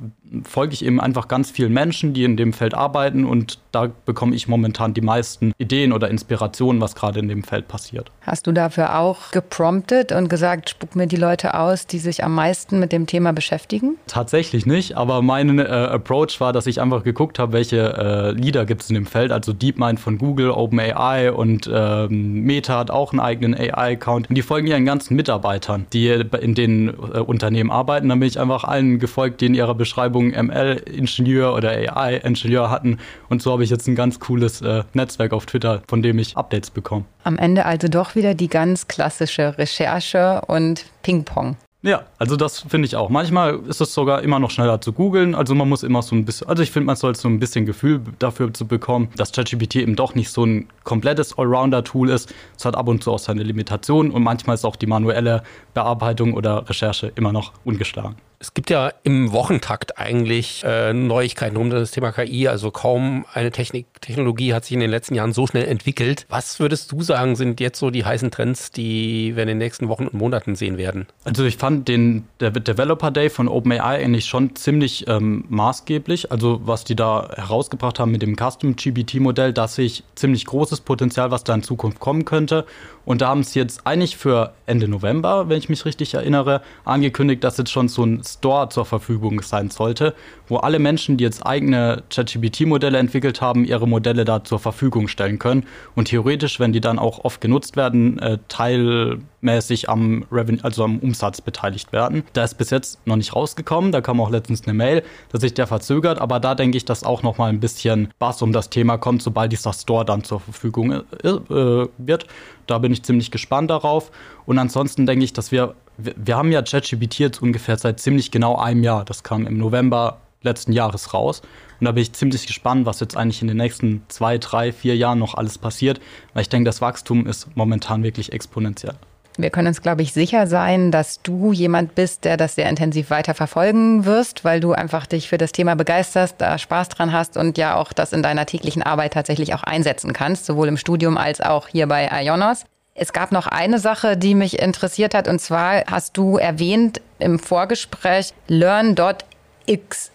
folge 0.43 0.73
ich 0.73 0.83
eben 0.83 0.99
einfach 0.99 1.27
ganz 1.27 1.51
vielen 1.51 1.73
Menschen, 1.73 2.13
die 2.13 2.23
in 2.23 2.37
dem 2.37 2.53
Feld 2.53 2.73
arbeiten 2.73 3.25
und 3.25 3.59
da 3.71 3.89
bekomme 4.05 4.35
ich 4.35 4.47
momentan 4.47 4.93
die 4.93 5.01
meisten 5.01 5.53
Ideen 5.57 5.93
oder 5.93 6.09
Inspirationen, 6.09 6.81
was 6.81 6.95
gerade 6.95 7.19
in 7.19 7.27
dem 7.27 7.43
Feld 7.43 7.67
passiert. 7.67 8.11
Hast 8.21 8.47
du 8.47 8.51
dafür 8.51 8.97
auch 8.97 9.31
gepromptet 9.31 10.11
und 10.11 10.29
gesagt, 10.29 10.71
spuck 10.71 10.95
mir 10.95 11.07
die 11.07 11.15
Leute 11.15 11.53
aus, 11.53 11.87
die 11.87 11.99
sich 11.99 12.23
am 12.23 12.33
meisten 12.33 12.79
mit 12.79 12.91
dem 12.91 13.05
Thema 13.07 13.33
beschäftigen? 13.33 13.97
Tatsächlich 14.07 14.65
nicht, 14.65 14.97
aber 14.97 15.21
mein 15.21 15.59
äh, 15.59 15.63
Approach 15.63 16.39
war, 16.39 16.53
dass 16.53 16.67
ich 16.67 16.81
einfach 16.81 17.03
geguckt 17.03 17.39
habe, 17.39 17.53
welche 17.53 17.93
äh, 17.93 18.31
Leader 18.31 18.65
gibt 18.65 18.81
es 18.81 18.89
in 18.89 18.95
dem 18.95 19.05
Feld, 19.05 19.31
also 19.31 19.53
DeepMind 19.53 19.99
von 19.99 20.17
Google, 20.17 20.51
OpenAI 20.51 21.31
und 21.31 21.69
ähm, 21.71 22.41
Meta 22.41 22.79
hat 22.79 22.91
auch 22.91 23.11
einen 23.11 23.19
eigenen 23.19 23.55
AI-Account 23.55 24.29
und 24.29 24.35
die 24.35 24.41
folgen 24.41 24.67
ihren 24.77 24.85
ganzen 24.85 25.15
Mitarbeitern, 25.15 25.87
die 25.91 26.07
in 26.07 26.55
den 26.55 26.89
äh, 26.89 27.19
Unternehmen 27.19 27.71
arbeiten. 27.71 28.09
Dann 28.09 28.19
bin 28.19 28.27
ich 28.27 28.39
einfach 28.39 28.63
allen 28.63 28.99
gefolgt, 28.99 29.41
die 29.41 29.47
in 29.47 29.55
ihrer 29.55 29.75
Beschreibung 29.75 30.29
ML-Ingenieur 30.31 31.53
oder 31.53 31.71
AI-Ingenieur 31.71 32.69
hatten 32.69 32.97
und 33.29 33.41
so 33.41 33.51
habe 33.51 33.63
ich 33.63 33.69
jetzt 33.69 33.87
ein 33.87 33.95
ganz 33.95 34.19
cooles 34.19 34.61
äh, 34.61 34.83
Netzwerk 34.93 35.33
auf 35.33 35.45
Twitter, 35.45 35.81
von 35.87 36.01
dem 36.01 36.19
ich 36.19 36.37
Updates 36.37 36.69
bekomme. 36.69 37.05
Am 37.23 37.37
Ende 37.37 37.65
also 37.65 37.87
doch 37.87 38.15
wieder 38.15 38.33
die 38.33 38.47
ganz 38.47 38.87
klassische 38.87 39.57
Recherche 39.57 40.41
und 40.47 40.85
Ping-Pong. 41.01 41.57
Ja, 41.83 42.05
also 42.17 42.35
das 42.35 42.61
finde 42.61 42.87
ich 42.87 42.95
auch. 42.95 43.09
Manchmal 43.09 43.59
ist 43.67 43.81
es 43.81 43.93
sogar 43.93 44.23
immer 44.23 44.39
noch 44.39 44.49
schneller 44.49 44.81
zu 44.81 44.93
googeln. 44.93 45.35
Also 45.35 45.53
man 45.53 45.69
muss 45.69 45.83
immer 45.83 46.01
so 46.01 46.15
ein 46.15 46.25
bisschen, 46.25 46.49
also 46.49 46.63
ich 46.63 46.71
finde, 46.71 46.87
man 46.87 46.95
soll 46.95 47.15
so 47.15 47.27
ein 47.27 47.39
bisschen 47.39 47.67
Gefühl 47.67 48.01
dafür 48.17 48.51
zu 48.51 48.65
bekommen, 48.65 49.09
dass 49.15 49.31
ChatGPT 49.31 49.75
eben 49.75 49.95
doch 49.95 50.15
nicht 50.15 50.31
so 50.31 50.43
ein 50.43 50.67
komplettes 50.83 51.37
Allrounder-Tool 51.37 52.09
ist. 52.09 52.33
Es 52.57 52.65
hat 52.65 52.75
ab 52.75 52.87
und 52.87 53.03
zu 53.03 53.11
auch 53.11 53.19
seine 53.19 53.43
Limitationen 53.43 54.11
und 54.11 54.23
manchmal 54.23 54.55
ist 54.55 54.65
auch 54.65 54.75
die 54.75 54.87
manuelle 54.87 55.43
Bearbeitung 55.75 56.33
oder 56.33 56.67
Recherche 56.67 57.11
immer 57.15 57.31
noch 57.31 57.53
ungeschlagen. 57.63 58.15
Es 58.39 58.53
gibt 58.53 58.69
ja 58.69 58.91
im 59.03 59.31
Wochentakt 59.31 59.97
eigentlich 59.97 60.63
äh, 60.63 60.93
Neuigkeiten 60.93 61.57
um 61.57 61.71
das 61.71 61.89
Thema 61.89 62.11
KI. 62.11 62.47
Also 62.47 62.69
kaum 62.69 63.25
eine 63.33 63.51
Technik, 63.51 63.87
Technologie 63.99 64.53
hat 64.53 64.65
sich 64.65 64.73
in 64.73 64.79
den 64.79 64.91
letzten 64.91 65.15
Jahren 65.15 65.33
so 65.33 65.47
schnell 65.47 65.65
entwickelt. 65.65 66.27
Was 66.29 66.59
würdest 66.59 66.91
du 66.91 67.01
sagen, 67.01 67.35
sind 67.35 67.59
jetzt 67.59 67.79
so 67.79 67.89
die 67.89 68.05
heißen 68.05 68.29
Trends, 68.29 68.71
die 68.71 69.35
wir 69.35 69.43
in 69.43 69.47
den 69.47 69.57
nächsten 69.57 69.87
Wochen 69.87 70.05
und 70.05 70.13
Monaten 70.13 70.55
sehen 70.55 70.77
werden? 70.77 71.07
Also 71.23 71.45
ich 71.45 71.57
fand 71.57 71.87
den 71.87 72.27
der 72.39 72.51
Developer 72.51 73.09
Day 73.09 73.31
von 73.31 73.47
OpenAI 73.47 74.03
eigentlich 74.03 74.25
schon 74.25 74.55
ziemlich 74.55 75.07
ähm, 75.07 75.45
maßgeblich. 75.49 76.31
Also 76.31 76.61
was 76.63 76.83
die 76.83 76.95
da 76.95 77.29
herausgebracht 77.35 77.99
haben 77.99 78.11
mit 78.11 78.21
dem 78.21 78.35
Custom 78.35 78.75
GPT-Modell, 78.75 79.51
da 79.51 79.67
sehe 79.67 79.85
ich 79.85 80.03
ziemlich 80.13 80.45
großes 80.45 80.81
Potenzial, 80.81 81.31
was 81.31 81.43
da 81.43 81.55
in 81.55 81.63
Zukunft 81.63 81.99
kommen 81.99 82.23
könnte. 82.23 82.65
Und 83.07 83.21
da 83.21 83.29
haben 83.29 83.43
sie 83.43 83.57
jetzt 83.57 83.87
eigentlich 83.87 84.17
für 84.17 84.51
Ende 84.65 84.89
November, 84.89 85.47
wenn 85.47 85.57
ich 85.57 85.69
mich 85.69 85.85
richtig 85.85 86.13
erinnere, 86.13 86.61
angekündigt, 86.83 87.41
dass 87.41 87.57
jetzt 87.57 87.71
schon 87.71 87.87
so 87.87 88.03
ein 88.03 88.21
Store 88.21 88.67
zur 88.67 88.85
Verfügung 88.85 89.41
sein 89.41 89.69
sollte, 89.69 90.13
wo 90.49 90.57
alle 90.57 90.77
Menschen, 90.77 91.15
die 91.15 91.23
jetzt 91.23 91.45
eigene 91.45 92.03
ChatGPT-Modelle 92.09 92.97
entwickelt 92.97 93.39
haben, 93.39 93.63
ihre 93.63 93.87
Modelle 93.87 94.25
da 94.25 94.43
zur 94.43 94.59
Verfügung 94.59 95.07
stellen 95.07 95.39
können. 95.39 95.65
Und 95.95 96.09
theoretisch, 96.09 96.59
wenn 96.59 96.73
die 96.73 96.81
dann 96.81 96.99
auch 96.99 97.23
oft 97.23 97.39
genutzt 97.39 97.77
werden, 97.77 98.19
äh, 98.19 98.39
teilmäßig 98.49 99.89
am 99.89 100.25
Revenue, 100.29 100.65
also 100.65 100.83
am 100.83 100.99
Umsatz 100.99 101.39
beteiligt 101.39 101.93
werden. 101.93 102.23
Da 102.33 102.43
ist 102.43 102.55
bis 102.55 102.71
jetzt 102.71 103.07
noch 103.07 103.15
nicht 103.15 103.33
rausgekommen. 103.33 103.93
Da 103.93 104.01
kam 104.01 104.19
auch 104.19 104.31
letztens 104.31 104.63
eine 104.65 104.73
Mail, 104.73 105.01
dass 105.31 105.39
sich 105.39 105.53
der 105.53 105.67
verzögert. 105.67 106.19
Aber 106.19 106.41
da 106.41 106.55
denke 106.55 106.75
ich, 106.75 106.83
dass 106.83 107.05
auch 107.05 107.23
noch 107.23 107.37
mal 107.37 107.47
ein 107.47 107.61
bisschen 107.61 108.09
Bass 108.19 108.41
um 108.41 108.51
das 108.51 108.69
Thema 108.69 108.97
kommt, 108.97 109.21
sobald 109.21 109.53
dieser 109.53 109.71
Store 109.71 110.03
dann 110.03 110.25
zur 110.25 110.41
Verfügung 110.41 110.91
äh, 110.91 111.29
äh 111.29 111.87
wird. 111.97 112.27
Da 112.67 112.79
bin 112.79 112.91
ich 112.91 112.96
ziemlich 113.03 113.31
gespannt 113.31 113.69
darauf. 113.69 114.11
Und 114.45 114.59
ansonsten 114.59 115.05
denke 115.05 115.25
ich, 115.25 115.33
dass 115.33 115.51
wir, 115.51 115.75
wir, 115.97 116.13
wir 116.17 116.37
haben 116.37 116.51
ja 116.51 116.61
ChatGPT 116.61 117.19
jetzt 117.19 117.41
ungefähr 117.41 117.77
seit 117.77 117.99
ziemlich 117.99 118.31
genau 118.31 118.57
einem 118.57 118.83
Jahr. 118.83 119.05
Das 119.05 119.23
kam 119.23 119.47
im 119.47 119.57
November 119.57 120.21
letzten 120.41 120.71
Jahres 120.71 121.13
raus. 121.13 121.41
Und 121.79 121.85
da 121.85 121.91
bin 121.91 122.01
ich 122.01 122.13
ziemlich 122.13 122.47
gespannt, 122.47 122.85
was 122.85 122.99
jetzt 122.99 123.15
eigentlich 123.15 123.41
in 123.41 123.47
den 123.47 123.57
nächsten 123.57 124.03
zwei, 124.07 124.37
drei, 124.37 124.71
vier 124.71 124.95
Jahren 124.95 125.19
noch 125.19 125.35
alles 125.35 125.57
passiert. 125.57 125.99
Weil 126.33 126.41
ich 126.41 126.49
denke, 126.49 126.67
das 126.67 126.81
Wachstum 126.81 127.27
ist 127.27 127.55
momentan 127.55 128.03
wirklich 128.03 128.33
exponentiell. 128.33 128.95
Wir 129.39 129.51
können 129.51 129.67
uns, 129.67 129.83
glaube 129.83 130.01
ich, 130.01 130.13
sicher 130.13 130.47
sein, 130.47 130.89
dass 130.91 131.21
du 131.21 131.53
jemand 131.53 131.93
bist, 131.93 132.25
der 132.25 132.37
das 132.37 132.55
sehr 132.55 132.67
intensiv 132.67 133.11
weiter 133.11 133.35
verfolgen 133.35 134.03
wirst, 134.05 134.43
weil 134.43 134.59
du 134.59 134.73
einfach 134.73 135.05
dich 135.05 135.29
für 135.29 135.37
das 135.37 135.51
Thema 135.51 135.75
begeisterst, 135.75 136.37
da 136.39 136.57
Spaß 136.57 136.89
dran 136.89 137.13
hast 137.13 137.37
und 137.37 137.55
ja 137.59 137.75
auch 137.75 137.93
das 137.93 138.13
in 138.13 138.23
deiner 138.23 138.47
täglichen 138.47 138.81
Arbeit 138.81 139.13
tatsächlich 139.13 139.53
auch 139.53 139.61
einsetzen 139.61 140.11
kannst, 140.11 140.47
sowohl 140.47 140.67
im 140.67 140.77
Studium 140.77 141.17
als 141.17 141.39
auch 141.39 141.67
hier 141.67 141.85
bei 141.85 142.09
Ionos. 142.11 142.65
Es 142.99 143.13
gab 143.13 143.31
noch 143.31 143.45
eine 143.45 143.77
Sache, 143.77 144.17
die 144.17 144.33
mich 144.33 144.57
interessiert 144.57 145.13
hat, 145.13 145.27
und 145.27 145.39
zwar 145.39 145.83
hast 145.85 146.17
du 146.17 146.37
erwähnt 146.37 146.99
im 147.19 147.37
Vorgespräch 147.37 148.33
learn.xyz. 148.47 150.11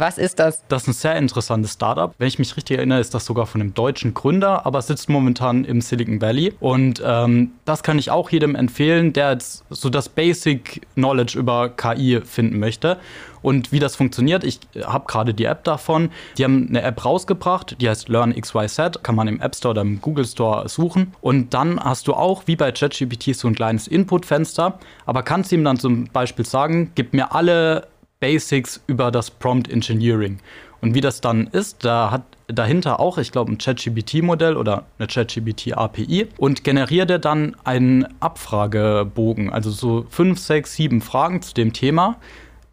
Was 0.00 0.18
ist 0.18 0.38
das? 0.38 0.64
Das 0.68 0.82
ist 0.82 0.88
ein 0.88 0.92
sehr 0.92 1.16
interessantes 1.16 1.72
Startup. 1.72 2.14
Wenn 2.18 2.28
ich 2.28 2.38
mich 2.38 2.56
richtig 2.56 2.78
erinnere, 2.78 3.00
ist 3.00 3.14
das 3.14 3.24
sogar 3.24 3.46
von 3.46 3.60
einem 3.60 3.74
deutschen 3.74 4.14
Gründer, 4.14 4.66
aber 4.66 4.82
sitzt 4.82 5.08
momentan 5.08 5.64
im 5.64 5.80
Silicon 5.80 6.20
Valley. 6.20 6.54
Und 6.60 7.02
ähm, 7.04 7.52
das 7.64 7.82
kann 7.82 7.98
ich 7.98 8.10
auch 8.10 8.30
jedem 8.30 8.54
empfehlen, 8.54 9.12
der 9.12 9.32
jetzt 9.32 9.64
so 9.70 9.90
das 9.90 10.08
Basic 10.08 10.82
Knowledge 10.94 11.38
über 11.38 11.68
KI 11.68 12.20
finden 12.24 12.58
möchte. 12.58 12.98
Und 13.44 13.72
wie 13.72 13.78
das 13.78 13.94
funktioniert, 13.94 14.42
ich 14.42 14.58
habe 14.84 15.04
gerade 15.06 15.34
die 15.34 15.44
App 15.44 15.64
davon. 15.64 16.08
Die 16.38 16.44
haben 16.44 16.66
eine 16.70 16.80
App 16.80 17.04
rausgebracht, 17.04 17.76
die 17.78 17.90
heißt 17.90 18.08
Learn 18.08 18.34
XYZ, 18.34 19.02
kann 19.02 19.14
man 19.14 19.28
im 19.28 19.38
App 19.38 19.54
Store 19.54 19.72
oder 19.72 19.82
im 19.82 20.00
Google 20.00 20.24
Store 20.24 20.66
suchen. 20.66 21.12
Und 21.20 21.52
dann 21.52 21.78
hast 21.78 22.08
du 22.08 22.14
auch, 22.14 22.44
wie 22.46 22.56
bei 22.56 22.72
ChatGPT, 22.72 23.36
so 23.36 23.46
ein 23.46 23.54
kleines 23.54 23.86
Input-Fenster, 23.86 24.78
aber 25.04 25.22
kannst 25.22 25.52
ihm 25.52 25.62
dann 25.62 25.78
zum 25.78 26.06
Beispiel 26.06 26.46
sagen, 26.46 26.92
gib 26.94 27.12
mir 27.12 27.34
alle 27.34 27.86
Basics 28.20 28.82
über 28.86 29.10
das 29.10 29.30
Prompt 29.30 29.70
Engineering. 29.70 30.38
Und 30.80 30.94
wie 30.94 31.00
das 31.00 31.20
dann 31.20 31.46
ist, 31.46 31.84
da 31.84 32.10
hat 32.10 32.22
dahinter 32.46 33.00
auch, 33.00 33.16
ich 33.16 33.32
glaube, 33.32 33.52
ein 33.52 33.58
ChatGPT-Modell 33.58 34.56
oder 34.56 34.84
eine 34.98 35.08
ChatGPT-API 35.08 36.28
und 36.36 36.62
generiert 36.62 37.10
er 37.10 37.18
dann 37.18 37.56
einen 37.64 38.06
Abfragebogen, 38.20 39.50
also 39.50 39.70
so 39.70 40.04
fünf, 40.10 40.38
sechs, 40.38 40.74
sieben 40.74 41.00
Fragen 41.00 41.40
zu 41.40 41.54
dem 41.54 41.72
Thema, 41.72 42.16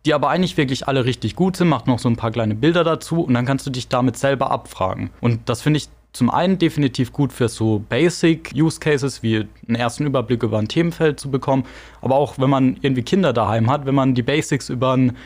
die 0.05 0.13
aber 0.13 0.29
eigentlich 0.29 0.57
wirklich 0.57 0.87
alle 0.87 1.05
richtig 1.05 1.35
gut 1.35 1.55
sind, 1.55 1.69
macht 1.69 1.87
noch 1.87 1.99
so 1.99 2.09
ein 2.09 2.17
paar 2.17 2.31
kleine 2.31 2.55
Bilder 2.55 2.83
dazu 2.83 3.21
und 3.21 3.33
dann 3.33 3.45
kannst 3.45 3.65
du 3.65 3.69
dich 3.69 3.87
damit 3.87 4.17
selber 4.17 4.51
abfragen. 4.51 5.11
Und 5.21 5.47
das 5.47 5.61
finde 5.61 5.77
ich 5.77 5.87
zum 6.13 6.29
einen 6.29 6.57
definitiv 6.57 7.13
gut 7.13 7.31
für 7.31 7.47
so 7.47 7.83
Basic 7.87 8.51
Use 8.55 8.79
Cases 8.79 9.23
wie 9.23 9.47
einen 9.67 9.75
ersten 9.75 10.05
Überblick 10.05 10.43
über 10.43 10.59
ein 10.59 10.67
Themenfeld 10.67 11.19
zu 11.19 11.31
bekommen, 11.31 11.65
aber 12.01 12.15
auch 12.15 12.37
wenn 12.37 12.49
man 12.49 12.77
irgendwie 12.81 13.03
Kinder 13.03 13.33
daheim 13.33 13.69
hat, 13.69 13.85
wenn 13.85 13.95
man 13.95 14.13
die 14.13 14.23
Basics 14.23 14.69
über 14.69 14.95
ein 14.95 15.17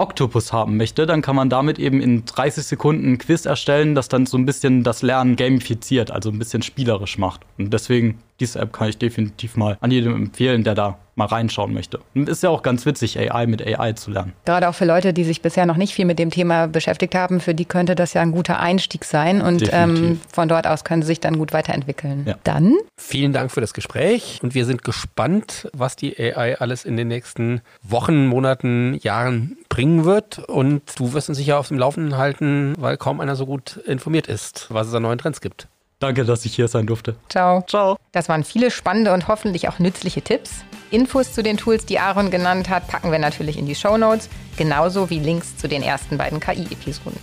Octopus 0.00 0.52
haben 0.52 0.78
möchte, 0.78 1.04
dann 1.04 1.20
kann 1.20 1.36
man 1.36 1.50
damit 1.50 1.78
eben 1.78 2.00
in 2.00 2.24
30 2.24 2.64
Sekunden 2.64 3.12
ein 3.12 3.18
Quiz 3.18 3.44
erstellen, 3.44 3.94
das 3.94 4.08
dann 4.08 4.24
so 4.24 4.38
ein 4.38 4.46
bisschen 4.46 4.82
das 4.82 5.02
Lernen 5.02 5.36
gamifiziert, 5.36 6.10
also 6.10 6.30
ein 6.30 6.38
bisschen 6.38 6.62
spielerisch 6.62 7.18
macht. 7.18 7.42
Und 7.58 7.72
deswegen, 7.72 8.18
diese 8.40 8.58
App 8.58 8.72
kann 8.72 8.88
ich 8.88 8.98
definitiv 8.98 9.56
mal 9.56 9.76
an 9.80 9.90
jedem 9.90 10.14
empfehlen, 10.16 10.64
der 10.64 10.74
da 10.74 10.98
mal 11.20 11.26
reinschauen 11.26 11.74
möchte. 11.74 12.00
Ist 12.14 12.42
ja 12.42 12.48
auch 12.48 12.62
ganz 12.62 12.86
witzig, 12.86 13.18
AI 13.18 13.46
mit 13.46 13.64
AI 13.64 13.92
zu 13.92 14.10
lernen. 14.10 14.32
Gerade 14.46 14.68
auch 14.68 14.74
für 14.74 14.86
Leute, 14.86 15.12
die 15.12 15.24
sich 15.24 15.42
bisher 15.42 15.66
noch 15.66 15.76
nicht 15.76 15.92
viel 15.92 16.06
mit 16.06 16.18
dem 16.18 16.30
Thema 16.30 16.66
beschäftigt 16.66 17.14
haben, 17.14 17.40
für 17.40 17.54
die 17.54 17.66
könnte 17.66 17.94
das 17.94 18.14
ja 18.14 18.22
ein 18.22 18.32
guter 18.32 18.58
Einstieg 18.58 19.04
sein 19.04 19.42
und 19.42 19.68
ähm, 19.72 20.20
von 20.32 20.48
dort 20.48 20.66
aus 20.66 20.82
können 20.82 21.02
sie 21.02 21.08
sich 21.08 21.20
dann 21.20 21.36
gut 21.36 21.52
weiterentwickeln. 21.52 22.24
Ja. 22.26 22.36
Dann? 22.44 22.76
Vielen 22.96 23.32
Dank 23.34 23.50
für 23.50 23.60
das 23.60 23.74
Gespräch 23.74 24.40
und 24.42 24.54
wir 24.54 24.64
sind 24.64 24.82
gespannt, 24.82 25.68
was 25.74 25.94
die 25.96 26.18
AI 26.18 26.58
alles 26.58 26.86
in 26.86 26.96
den 26.96 27.08
nächsten 27.08 27.60
Wochen, 27.82 28.26
Monaten, 28.26 28.98
Jahren 29.02 29.58
bringen 29.68 30.06
wird 30.06 30.38
und 30.38 30.98
du 30.98 31.12
wirst 31.12 31.28
uns 31.28 31.36
sicher 31.36 31.58
auf 31.58 31.68
dem 31.68 31.78
Laufenden 31.78 32.16
halten, 32.16 32.74
weil 32.78 32.96
kaum 32.96 33.20
einer 33.20 33.36
so 33.36 33.44
gut 33.44 33.76
informiert 33.86 34.26
ist, 34.26 34.66
was 34.70 34.86
es 34.86 34.94
an 34.94 35.02
neuen 35.02 35.18
Trends 35.18 35.42
gibt. 35.42 35.68
Danke, 36.00 36.24
dass 36.24 36.46
ich 36.46 36.54
hier 36.56 36.66
sein 36.66 36.86
durfte. 36.86 37.14
Ciao. 37.28 37.62
Ciao. 37.68 37.98
Das 38.12 38.30
waren 38.30 38.42
viele 38.42 38.70
spannende 38.70 39.12
und 39.12 39.28
hoffentlich 39.28 39.68
auch 39.68 39.78
nützliche 39.78 40.22
Tipps. 40.22 40.64
Infos 40.90 41.34
zu 41.34 41.42
den 41.42 41.58
Tools, 41.58 41.84
die 41.84 41.98
Aaron 41.98 42.30
genannt 42.30 42.70
hat, 42.70 42.88
packen 42.88 43.12
wir 43.12 43.18
natürlich 43.18 43.58
in 43.58 43.66
die 43.66 43.74
Show 43.74 43.98
Notes, 43.98 44.30
genauso 44.56 45.10
wie 45.10 45.18
Links 45.18 45.58
zu 45.58 45.68
den 45.68 45.82
ersten 45.82 46.16
beiden 46.16 46.40
KI-Episoden. 46.40 47.20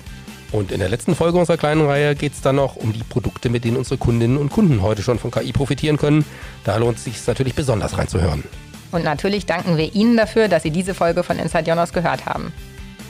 Und 0.52 0.72
in 0.72 0.80
der 0.80 0.90
letzten 0.90 1.16
Folge 1.16 1.40
unserer 1.40 1.58
kleinen 1.58 1.86
Reihe 1.88 2.16
geht 2.16 2.34
es 2.34 2.42
dann 2.42 2.58
noch 2.58 2.76
um 2.76 2.94
die 2.94 3.04
Produkte, 3.04 3.50
mit 3.50 3.66
denen 3.66 3.78
unsere 3.78 3.98
Kundinnen 3.98 4.38
und 4.38 4.52
Kunden 4.52 4.84
heute 4.84 5.02
schon 5.02 5.18
von 5.18 5.32
KI 5.32 5.52
profitieren 5.52 5.98
können. 5.98 6.24
Da 6.64 6.78
lohnt 6.78 7.00
es 7.00 7.04
sich 7.04 7.26
natürlich 7.26 7.56
besonders 7.56 7.98
reinzuhören. 7.98 8.44
Und 8.92 9.04
natürlich 9.04 9.48
danken 9.48 9.76
wir 9.78 9.94
Ihnen 9.96 10.16
dafür, 10.16 10.48
dass 10.48 10.64
Sie 10.64 10.72
diese 10.72 10.94
Folge 10.94 11.24
von 11.24 11.40
Inside 11.40 11.68
Jonas 11.68 11.94
gehört 11.94 12.28
haben. 12.28 12.54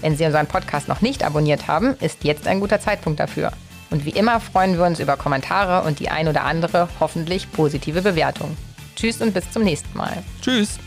Wenn 0.02 0.16
Sie 0.16 0.26
unseren 0.26 0.48
Podcast 0.48 0.88
noch 0.88 1.02
nicht 1.02 1.24
abonniert 1.24 1.68
haben, 1.68 1.96
ist 2.00 2.24
jetzt 2.24 2.48
ein 2.48 2.62
guter 2.62 2.80
Zeitpunkt 2.80 3.20
dafür. 3.20 3.52
Und 3.90 4.06
wie 4.06 4.12
immer 4.12 4.40
freuen 4.40 4.78
wir 4.78 4.86
uns 4.86 5.00
über 5.00 5.18
Kommentare 5.18 5.88
und 5.88 6.00
die 6.00 6.10
ein 6.10 6.28
oder 6.28 6.44
andere 6.44 6.90
hoffentlich 7.00 7.52
positive 7.52 8.02
Bewertung. 8.02 8.58
Tschüss 8.96 9.22
und 9.22 9.34
bis 9.34 9.50
zum 9.52 9.64
nächsten 9.64 9.96
Mal. 9.98 10.24
Tschüss. 10.42 10.80